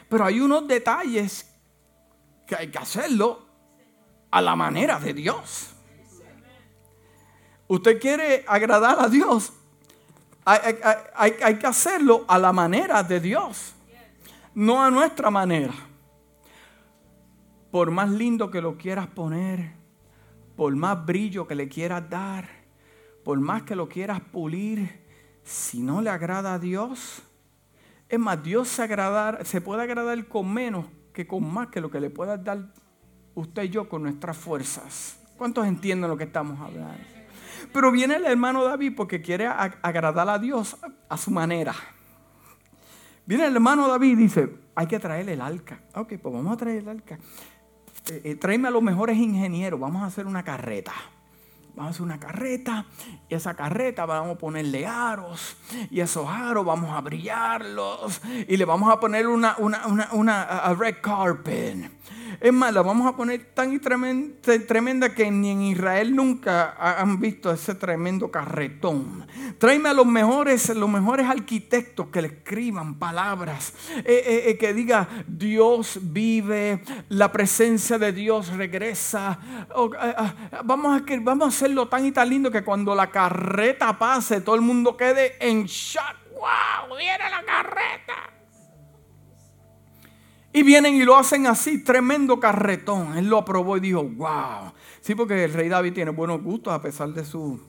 [0.08, 1.52] Pero hay unos detalles
[2.46, 3.46] que hay que hacerlo
[4.30, 5.70] a la manera de Dios.
[7.68, 9.52] Usted quiere agradar a Dios,
[10.44, 13.74] hay, que hacerlo a la manera de Dios,
[14.54, 15.74] no a nuestra manera.
[17.70, 19.72] Por más lindo que lo quieras poner,
[20.56, 22.59] por más brillo que le quieras dar,
[23.24, 25.00] por más que lo quieras pulir,
[25.42, 27.22] si no le agrada a Dios,
[28.08, 32.10] es más, Dios se, puede agradar con menos que con más que lo que le
[32.10, 32.72] pueda dar
[33.34, 35.18] usted y yo con nuestras fuerzas.
[35.36, 37.02] ¿Cuántos entienden lo que estamos hablando?
[37.72, 40.76] Pero viene el hermano David porque quiere agradar a Dios
[41.08, 41.74] a su manera.
[43.26, 45.80] Viene el hermano David y dice, hay que traerle el arca.
[45.94, 47.18] Ok, pues vamos a traer el arca.
[48.10, 50.92] Eh, eh, tráeme a los mejores ingenieros, vamos a hacer una carreta.
[51.74, 52.86] Vamos a hacer una carreta
[53.28, 55.56] y esa carreta vamos a ponerle aros
[55.90, 60.74] y esos aros vamos a brillarlos y le vamos a poner una, una, una, una
[60.74, 61.90] red carpet
[62.40, 67.50] es más, la vamos a poner tan tremenda, que ni en Israel nunca han visto
[67.50, 69.26] ese tremendo carretón.
[69.58, 74.72] Tráeme a los mejores, los mejores arquitectos que le escriban palabras, eh, eh, eh, que
[74.72, 79.38] diga Dios vive, la presencia de Dios regresa.
[80.64, 84.54] vamos, a, vamos a hacerlo tan y tan lindo que cuando la carreta pase, todo
[84.54, 86.16] el mundo quede en shock.
[86.32, 86.96] ¡Wow!
[86.96, 88.39] ¡Viene la carreta!
[90.52, 93.16] Y vienen y lo hacen así, tremendo carretón.
[93.16, 94.72] Él lo aprobó y dijo, wow.
[95.00, 97.60] Sí, porque el rey David tiene buenos gustos a pesar de su...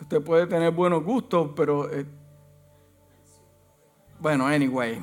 [0.00, 1.90] Usted puede tener buenos gustos, pero...
[1.90, 2.04] Eh,
[4.20, 5.02] bueno, anyway.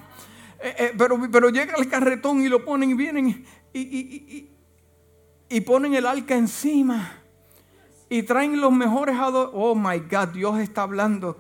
[0.60, 4.52] Eh, eh, pero, pero llega el carretón y lo ponen y vienen y, y,
[5.50, 7.24] y ponen el arca encima.
[8.10, 9.52] Y traen los mejores adoradores.
[9.56, 11.40] Oh my God, Dios está hablando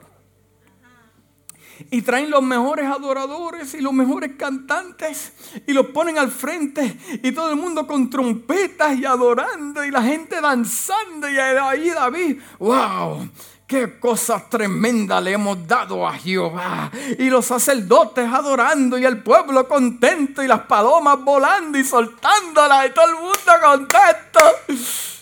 [1.92, 5.34] y traen los mejores adoradores y los mejores cantantes
[5.68, 10.02] y los ponen al frente y todo el mundo con trompetas y adorando y la
[10.02, 13.30] gente danzando y ahí David, wow.
[13.68, 16.92] Qué cosas tremendas le hemos dado a Jehová.
[17.18, 22.90] Y los sacerdotes adorando y el pueblo contento y las palomas volando y soltándolas y
[22.92, 25.15] todo el mundo contento.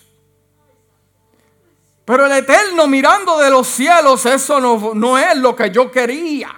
[2.05, 6.49] Pero el Eterno mirando de los cielos, eso no, no es lo que yo quería.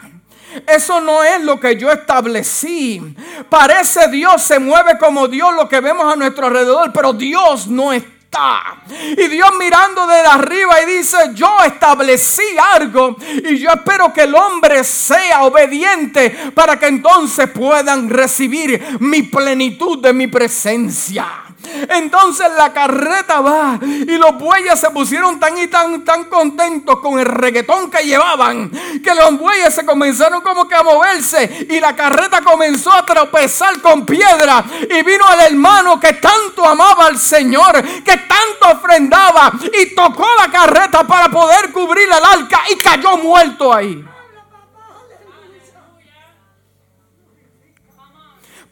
[0.67, 3.01] Eso no es lo que yo establecí.
[3.49, 7.91] Parece Dios se mueve como Dios lo que vemos a nuestro alrededor, pero Dios no
[7.93, 8.15] está.
[9.17, 12.43] Y Dios mirando de arriba y dice, yo establecí
[12.73, 19.23] algo y yo espero que el hombre sea obediente para que entonces puedan recibir mi
[19.23, 21.44] plenitud de mi presencia.
[21.89, 27.19] Entonces la carreta va y los bueyes se pusieron tan y tan, tan contentos con
[27.19, 28.69] el reggaetón que llevaban
[29.03, 33.81] que los bueyes se comenzaron como que a moverse y la carreta comenzó a tropezar
[33.81, 39.51] con piedra y vino el hermano que tanto amaba al Señor, que tanto ofrendaba
[39.81, 44.03] y tocó la carreta para poder cubrir el arca y cayó muerto ahí.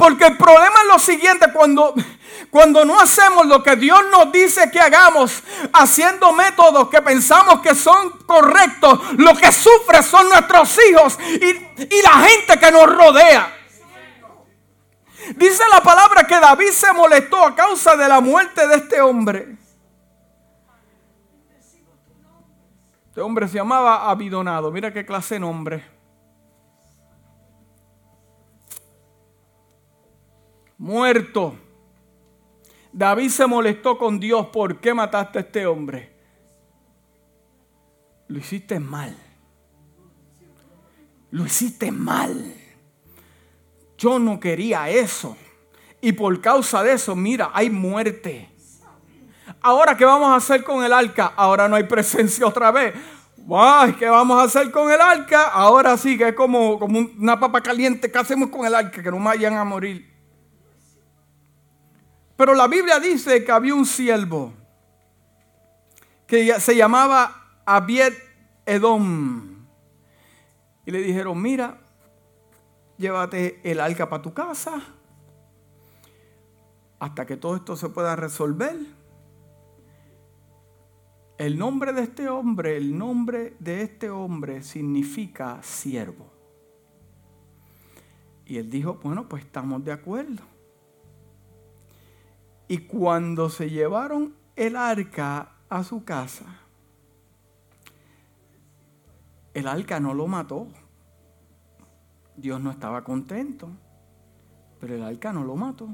[0.04, 1.95] Porque el problema es lo siguiente, cuando
[2.49, 5.41] cuando no hacemos lo que Dios nos dice que hagamos,
[5.72, 12.28] haciendo métodos que pensamos que son correctos, lo que sufre son nuestros hijos y, la
[12.28, 13.56] gente que nos rodea.
[15.38, 19.56] Dice la palabra que David se molestó a causa de la muerte de este hombre.
[23.08, 24.70] Este hombre se llamaba Abidonado.
[24.70, 25.93] Mira qué clase de nombre.
[30.84, 31.56] Muerto.
[32.92, 36.14] David se molestó con Dios, ¿por qué mataste a este hombre?
[38.28, 39.16] Lo hiciste mal.
[41.32, 42.54] Lo hiciste mal.
[43.98, 45.38] Yo no quería eso.
[46.02, 48.50] Y por causa de eso, mira, hay muerte.
[49.62, 51.28] Ahora, ¿qué vamos a hacer con el arca?
[51.38, 52.94] Ahora no hay presencia otra vez.
[53.98, 55.48] ¿Qué vamos a hacer con el arca?
[55.48, 58.12] Ahora sí, que es como, una papa caliente.
[58.12, 59.02] ¿Qué hacemos con el arca?
[59.02, 60.12] Que no vayan a morir.
[62.44, 64.52] Pero la Biblia dice que había un siervo
[66.28, 68.12] que se llamaba Abied
[68.66, 69.66] Edom.
[70.86, 71.80] Y le dijeron, mira,
[72.98, 74.84] llévate el arca para tu casa
[77.00, 78.76] hasta que todo esto se pueda resolver.
[81.38, 86.30] El nombre de este hombre, el nombre de este hombre significa siervo.
[88.46, 90.53] Y él dijo, bueno, pues estamos de acuerdo.
[92.74, 96.46] Y cuando se llevaron el arca a su casa,
[99.54, 100.68] el arca no lo mató.
[102.36, 103.70] Dios no estaba contento,
[104.80, 105.88] pero el arca no lo mató.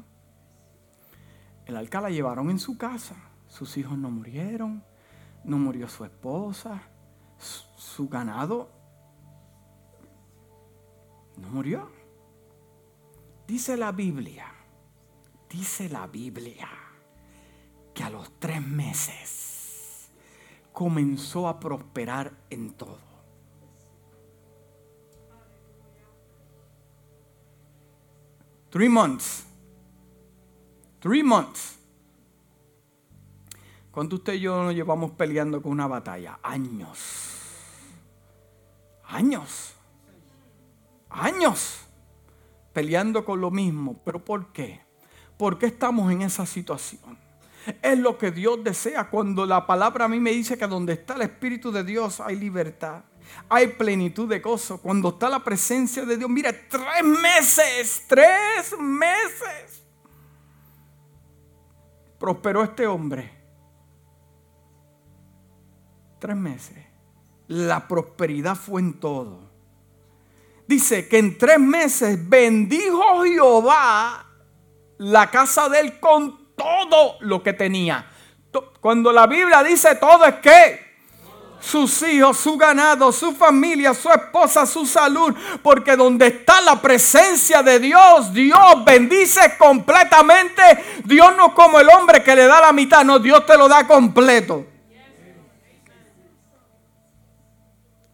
[1.65, 3.17] El arca la llevaron en su casa.
[3.49, 4.81] Sus hijos no murieron,
[5.43, 6.81] no murió su esposa,
[7.37, 8.69] su ganado
[11.35, 11.91] no murió.
[13.45, 14.58] Dice la Biblia,
[15.49, 16.69] dice la Biblia,
[17.93, 20.09] que a los tres meses
[20.71, 22.99] comenzó a prosperar en todo.
[28.69, 29.45] Three months.
[30.99, 31.79] Three months.
[33.91, 36.39] ¿Cuánto usted y yo nos llevamos peleando con una batalla?
[36.43, 36.99] Años.
[39.05, 39.73] Años.
[41.09, 41.89] Años
[42.73, 43.99] peleando con lo mismo.
[44.05, 44.81] ¿Pero por qué?
[45.39, 47.17] ¿Por qué estamos en esa situación?
[47.81, 51.13] Es lo que Dios desea cuando la palabra a mí me dice que donde está
[51.13, 53.05] el Espíritu de Dios hay libertad.
[53.47, 54.81] Hay plenitud de gozo.
[54.81, 59.81] Cuando está la presencia de Dios, mire, tres meses, tres meses.
[62.19, 63.31] Prosperó este hombre.
[66.19, 66.85] Tres meses.
[67.47, 69.47] La prosperidad fue en todo
[70.67, 74.28] dice que en tres meses bendijo Jehová
[74.99, 78.05] la casa de él con todo lo que tenía.
[78.79, 80.89] Cuando la Biblia dice todo es que
[81.59, 85.35] sus hijos, su ganado, su familia, su esposa, su salud.
[85.61, 90.61] Porque donde está la presencia de Dios, Dios bendice completamente.
[91.03, 93.85] Dios no como el hombre que le da la mitad, no, Dios te lo da
[93.85, 94.65] completo.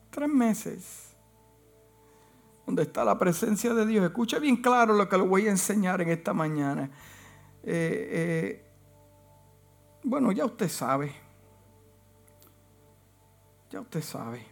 [0.09, 1.04] Tres meses
[2.65, 4.05] donde está la presencia de Dios.
[4.05, 6.89] Escuche bien claro lo que le voy a enseñar en esta mañana.
[7.63, 8.65] Eh, eh,
[10.03, 11.13] bueno, ya usted sabe.
[13.69, 14.45] Ya usted sabe.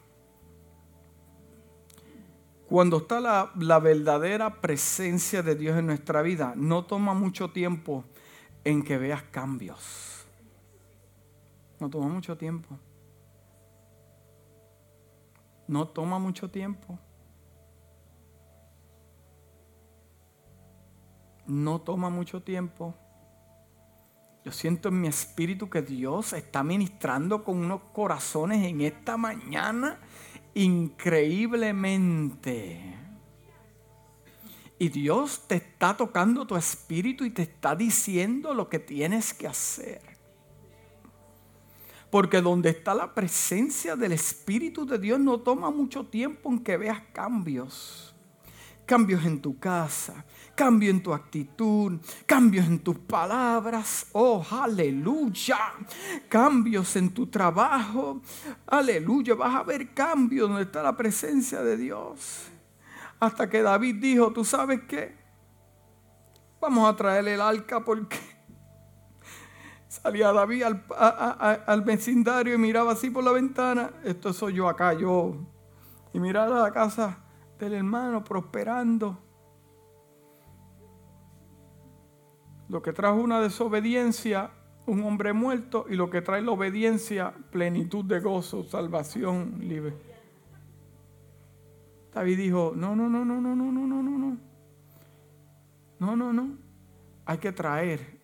[2.68, 8.03] Cuando está la, la verdadera presencia de Dios en nuestra vida, no toma mucho tiempo
[8.64, 10.26] en que veas cambios.
[11.80, 12.78] No toma mucho tiempo.
[15.68, 16.97] No toma mucho tiempo.
[21.53, 22.95] No toma mucho tiempo.
[24.43, 29.99] Yo siento en mi espíritu que Dios está ministrando con unos corazones en esta mañana
[30.53, 32.97] increíblemente.
[34.77, 39.47] Y Dios te está tocando tu espíritu y te está diciendo lo que tienes que
[39.47, 40.01] hacer.
[42.09, 46.75] Porque donde está la presencia del Espíritu de Dios no toma mucho tiempo en que
[46.77, 48.13] veas cambios.
[48.85, 50.25] Cambios en tu casa,
[50.55, 55.57] cambio en tu actitud, cambios en tus palabras, oh, aleluya,
[56.29, 58.21] cambios en tu trabajo,
[58.67, 62.49] aleluya, vas a ver cambios donde está la presencia de Dios.
[63.19, 65.17] Hasta que David dijo, ¿tú sabes qué?
[66.61, 68.17] Vamos a traerle el arca porque
[69.87, 70.85] salía David al,
[71.65, 75.35] al vecindario y miraba así por la ventana, esto soy yo acá, yo,
[76.13, 77.17] y miraba la casa
[77.57, 79.22] del hermano prosperando
[82.74, 84.49] Lo que trajo una desobediencia,
[84.88, 89.93] un hombre muerto, y lo que trae la obediencia, plenitud de gozo, salvación, libre.
[92.11, 94.38] David dijo, no, no, no, no, no, no, no, no, no, no.
[95.99, 96.57] No, no, no.
[97.26, 98.19] Hay que traer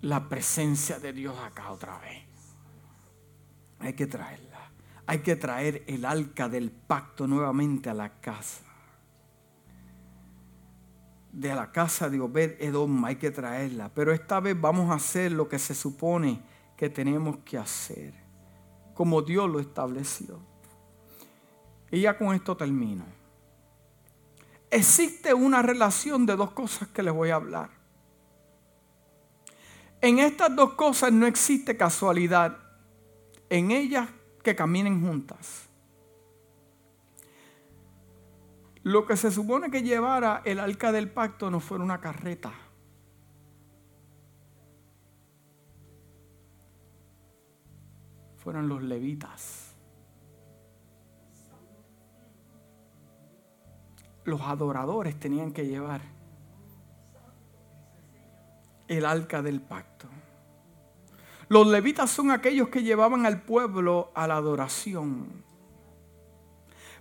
[0.00, 2.26] la presencia de Dios acá otra vez.
[3.78, 4.72] Hay que traerla.
[5.06, 8.73] Hay que traer el arca del pacto nuevamente a la casa
[11.34, 13.90] de la casa de Obed Edom, hay que traerla.
[13.92, 16.40] Pero esta vez vamos a hacer lo que se supone
[16.76, 18.14] que tenemos que hacer,
[18.94, 20.38] como Dios lo estableció.
[21.90, 23.04] Y ya con esto termino.
[24.70, 27.70] Existe una relación de dos cosas que les voy a hablar.
[30.00, 32.58] En estas dos cosas no existe casualidad.
[33.50, 34.08] En ellas
[34.42, 35.63] que caminen juntas.
[38.84, 42.52] Lo que se supone que llevara el arca del pacto no fue una carreta.
[48.36, 49.74] Fueron los levitas.
[54.24, 56.02] Los adoradores tenían que llevar
[58.86, 60.08] el arca del pacto.
[61.48, 65.53] Los levitas son aquellos que llevaban al pueblo a la adoración.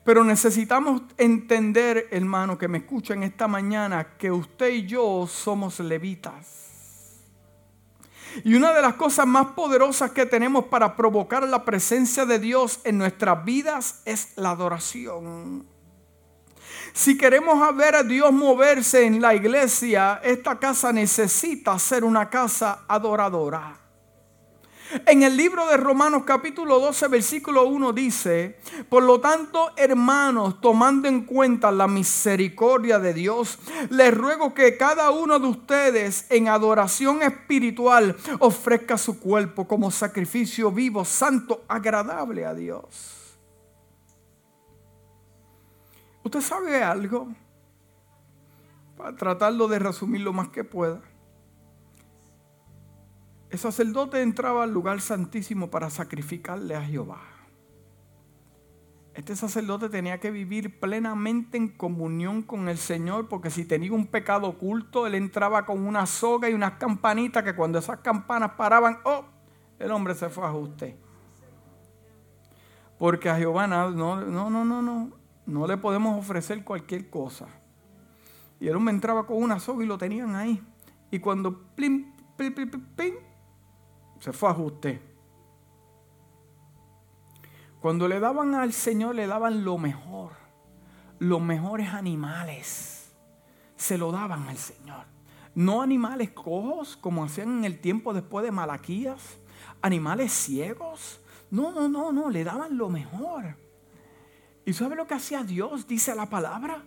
[0.04, 6.64] Pero necesitamos entender, hermano, que me escuchan esta mañana, que usted y yo somos levitas.
[8.44, 12.80] Y una de las cosas más poderosas que tenemos para provocar la presencia de Dios
[12.84, 15.66] en nuestras vidas es la adoración.
[16.94, 22.86] Si queremos ver a Dios moverse en la iglesia, esta casa necesita ser una casa
[22.88, 23.83] adoradora.
[25.06, 31.08] En el libro de Romanos capítulo 12 versículo 1 dice, por lo tanto hermanos, tomando
[31.08, 33.58] en cuenta la misericordia de Dios,
[33.90, 40.72] les ruego que cada uno de ustedes en adoración espiritual ofrezca su cuerpo como sacrificio
[40.72, 43.38] vivo, santo, agradable a Dios.
[46.24, 47.30] ¿Usted sabe algo?
[48.96, 51.02] Para tratarlo de resumir lo más que pueda.
[53.54, 57.22] El sacerdote entraba al lugar santísimo para sacrificarle a Jehová.
[59.14, 64.08] Este sacerdote tenía que vivir plenamente en comunión con el Señor, porque si tenía un
[64.08, 68.98] pecado oculto, él entraba con una soga y unas campanitas que cuando esas campanas paraban,
[69.04, 69.26] ¡oh!
[69.78, 70.98] El hombre se fue a ajuste.
[72.98, 75.12] Porque a Jehová no, no, no, no, no,
[75.46, 77.46] no le podemos ofrecer cualquier cosa.
[78.60, 80.60] Y el hombre entraba con una soga y lo tenían ahí.
[81.12, 83.14] Y cuando plim, plim, plim, plim,
[84.24, 85.02] se fue a ajuste.
[87.82, 90.32] Cuando le daban al Señor, le daban lo mejor.
[91.20, 93.14] Los mejores animales.
[93.76, 95.04] Se lo daban al Señor.
[95.56, 99.40] No animales cojos, como hacían en el tiempo después de Malaquías.
[99.82, 101.20] Animales ciegos.
[101.52, 102.30] No, no, no, no.
[102.30, 103.58] Le daban lo mejor.
[104.66, 105.86] ¿Y sabe lo que hacía Dios?
[105.86, 106.82] Dice la palabra.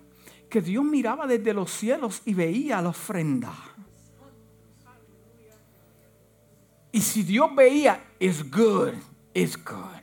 [0.49, 3.53] Que Dios miraba desde los cielos y veía la ofrenda.
[6.97, 8.95] Y si Dios veía, es good,
[9.35, 10.01] es good.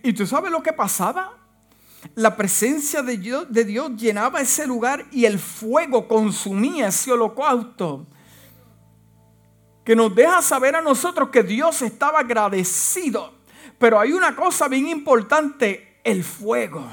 [0.00, 1.36] ¿Y tú sabes lo que pasaba?
[2.14, 8.06] La presencia de Dios, de Dios llenaba ese lugar y el fuego consumía ese holocausto.
[9.84, 13.34] Que nos deja saber a nosotros que Dios estaba agradecido.
[13.80, 16.88] Pero hay una cosa bien importante el fuego.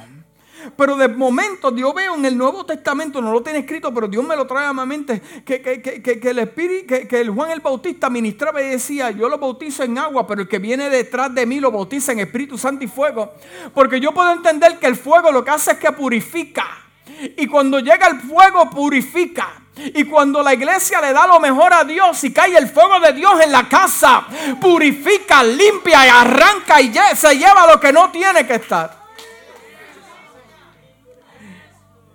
[0.76, 4.24] Pero de momento Dios veo en el Nuevo Testamento, no lo tiene escrito, pero Dios
[4.24, 8.10] me lo trae a mi mente, que, que, el Espíritu, que, el Juan el Bautista
[8.10, 11.60] ministraba y decía, yo lo bautizo en agua, pero el que viene detrás de mí
[11.60, 13.34] lo bautiza en Espíritu Santo y fuego.
[13.74, 16.66] Porque yo puedo entender que el fuego lo que hace es que purifica.
[17.38, 19.50] Y cuando llega el fuego, purifica.
[19.76, 23.14] Y cuando la iglesia le da lo mejor a Dios y cae el fuego de
[23.14, 24.26] Dios en la casa,
[24.60, 28.99] purifica, limpia y arranca y se lleva lo que no tiene que estar.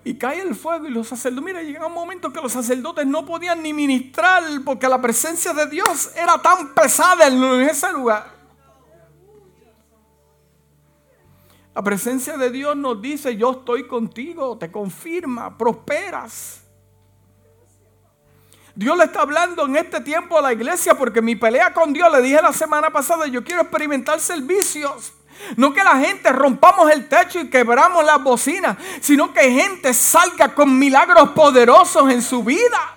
[0.05, 3.25] Y cae el fuego y los sacerdotes, mira, llega un momento que los sacerdotes no
[3.25, 8.35] podían ni ministrar porque la presencia de Dios era tan pesada en ese lugar.
[11.75, 16.61] La presencia de Dios nos dice, yo estoy contigo, te confirma, prosperas.
[18.77, 22.13] Dios le está hablando en este tiempo a la iglesia porque mi pelea con Dios,
[22.13, 25.15] le dije la semana pasada, yo quiero experimentar servicios.
[25.57, 30.55] No que la gente rompamos el techo y quebramos las bocinas, sino que gente salga
[30.55, 32.95] con milagros poderosos en su vida.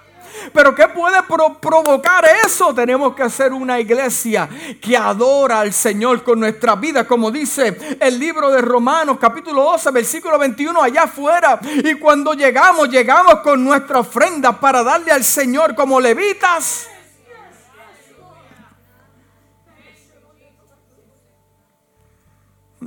[0.54, 2.74] Pero ¿qué puede provocar eso?
[2.74, 4.48] Tenemos que hacer una iglesia
[4.82, 9.92] que adora al Señor con nuestra vida, como dice el libro de Romanos capítulo 12,
[9.92, 11.60] versículo 21, allá afuera.
[11.64, 16.88] Y cuando llegamos, llegamos con nuestra ofrenda para darle al Señor como levitas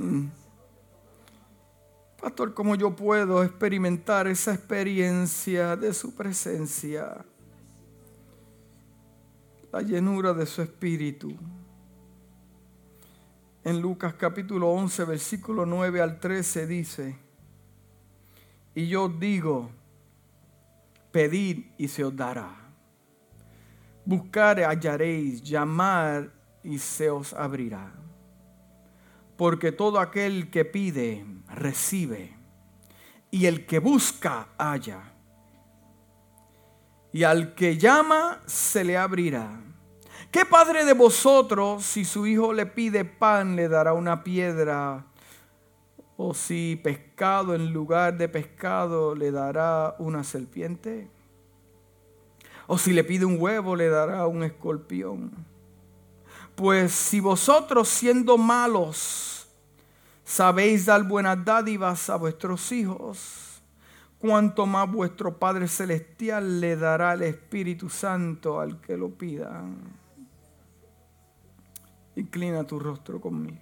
[0.01, 0.31] Mm.
[2.19, 7.23] Pastor, ¿cómo yo puedo experimentar esa experiencia de su presencia?
[9.71, 11.35] La llenura de su espíritu.
[13.63, 17.15] En Lucas capítulo 11, versículo 9 al 13 dice,
[18.73, 19.69] y yo digo,
[21.11, 22.55] pedid y se os dará.
[24.03, 26.31] Buscar hallaréis, llamar
[26.63, 28.00] y se os abrirá
[29.41, 32.37] porque todo aquel que pide, recibe,
[33.31, 35.13] y el que busca, halla,
[37.11, 39.59] y al que llama, se le abrirá.
[40.29, 45.07] ¿Qué padre de vosotros, si su hijo le pide pan, le dará una piedra?
[46.17, 51.09] ¿O si pescado en lugar de pescado, le dará una serpiente?
[52.67, 55.31] ¿O si le pide un huevo, le dará un escorpión?
[56.53, 59.30] Pues si vosotros siendo malos,
[60.31, 63.61] sabéis dar buenas dádivas a vuestros hijos,
[64.17, 69.61] cuanto más vuestro Padre Celestial le dará el Espíritu Santo al que lo pida.
[72.15, 73.57] Inclina tu rostro conmigo.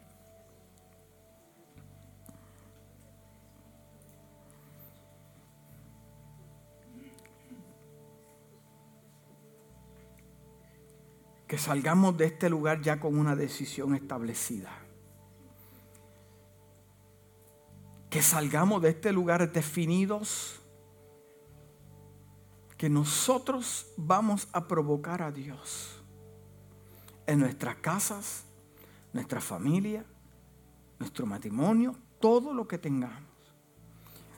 [11.48, 14.70] que salgamos de este lugar ya con una decisión establecida.
[18.10, 20.60] Que salgamos de este lugar definidos
[22.80, 26.02] que nosotros vamos a provocar a Dios
[27.28, 28.46] en nuestras casas,
[29.12, 30.06] nuestra familia,
[30.98, 33.30] nuestro matrimonio, todo lo que tengamos.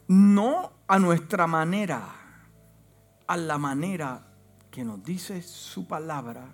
[0.07, 2.15] No a nuestra manera,
[3.28, 4.28] a la manera
[4.72, 6.47] que nos dice su palabra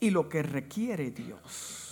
[0.00, 1.87] y lo que requiere Dios.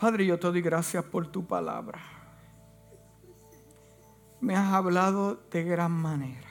[0.00, 2.00] Padre, yo te doy gracias por tu palabra.
[4.40, 6.48] Me has hablado de gran manera.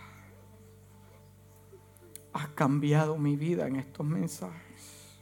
[2.31, 5.17] Has cambiado mi vida en estos mensajes.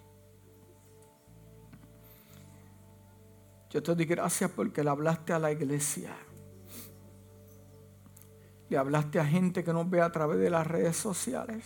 [3.70, 6.14] Yo te doy gracias porque le hablaste a la iglesia.
[8.68, 11.64] Le hablaste a gente que nos ve a través de las redes sociales.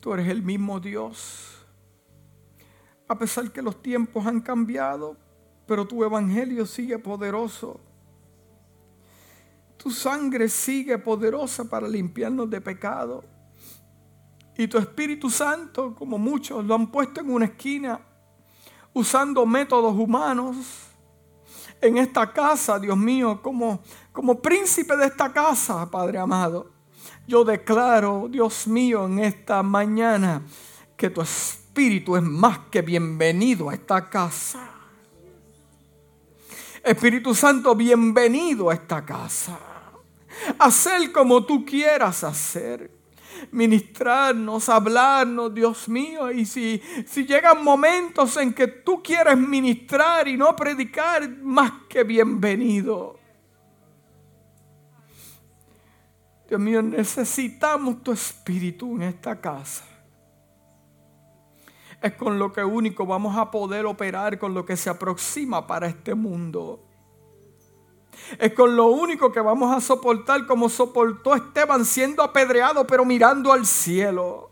[0.00, 1.55] Tú eres el mismo Dios.
[3.08, 5.16] A pesar que los tiempos han cambiado,
[5.66, 7.80] pero tu evangelio sigue poderoso.
[9.76, 13.24] Tu sangre sigue poderosa para limpiarnos de pecado.
[14.56, 18.00] Y tu Espíritu Santo, como muchos lo han puesto en una esquina,
[18.94, 20.56] usando métodos humanos
[21.80, 23.82] en esta casa, Dios mío, como,
[24.12, 26.70] como príncipe de esta casa, Padre amado.
[27.28, 30.42] Yo declaro, Dios mío, en esta mañana
[30.96, 34.70] que tu espíritu es más que bienvenido a esta casa.
[36.82, 39.58] Espíritu Santo, bienvenido a esta casa.
[40.58, 42.90] Hacer como tú quieras hacer
[43.50, 46.30] ministrarnos, hablarnos, Dios mío.
[46.32, 52.04] Y si, si llegan momentos en que tú quieres ministrar y no predicar, más que
[52.04, 53.18] bienvenido.
[56.48, 59.95] Dios mío, necesitamos tu espíritu en esta casa.
[62.02, 65.86] Es con lo que único vamos a poder operar con lo que se aproxima para
[65.86, 66.82] este mundo.
[68.38, 73.52] Es con lo único que vamos a soportar como soportó Esteban siendo apedreado pero mirando
[73.52, 74.50] al cielo.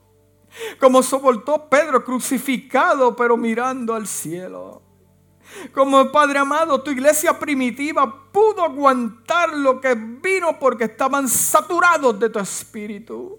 [0.78, 4.82] Como soportó Pedro crucificado pero mirando al cielo.
[5.72, 12.30] Como Padre amado, tu iglesia primitiva pudo aguantar lo que vino porque estaban saturados de
[12.30, 13.38] tu espíritu.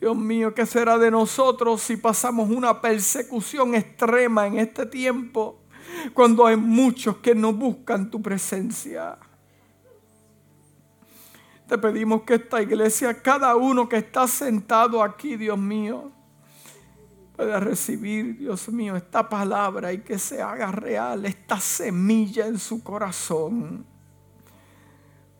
[0.00, 5.60] Dios mío, ¿qué será de nosotros si pasamos una persecución extrema en este tiempo?
[6.14, 9.18] cuando hay muchos que no buscan tu presencia.
[11.66, 16.10] Te pedimos que esta iglesia, cada uno que está sentado aquí, Dios mío,
[17.36, 22.82] pueda recibir, Dios mío, esta palabra y que se haga real esta semilla en su
[22.82, 23.86] corazón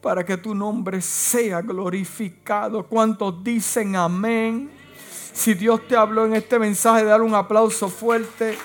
[0.01, 2.87] para que tu nombre sea glorificado.
[2.87, 4.71] ¿Cuántos dicen amén?
[5.33, 8.57] Si Dios te habló en este mensaje, dar un aplauso fuerte.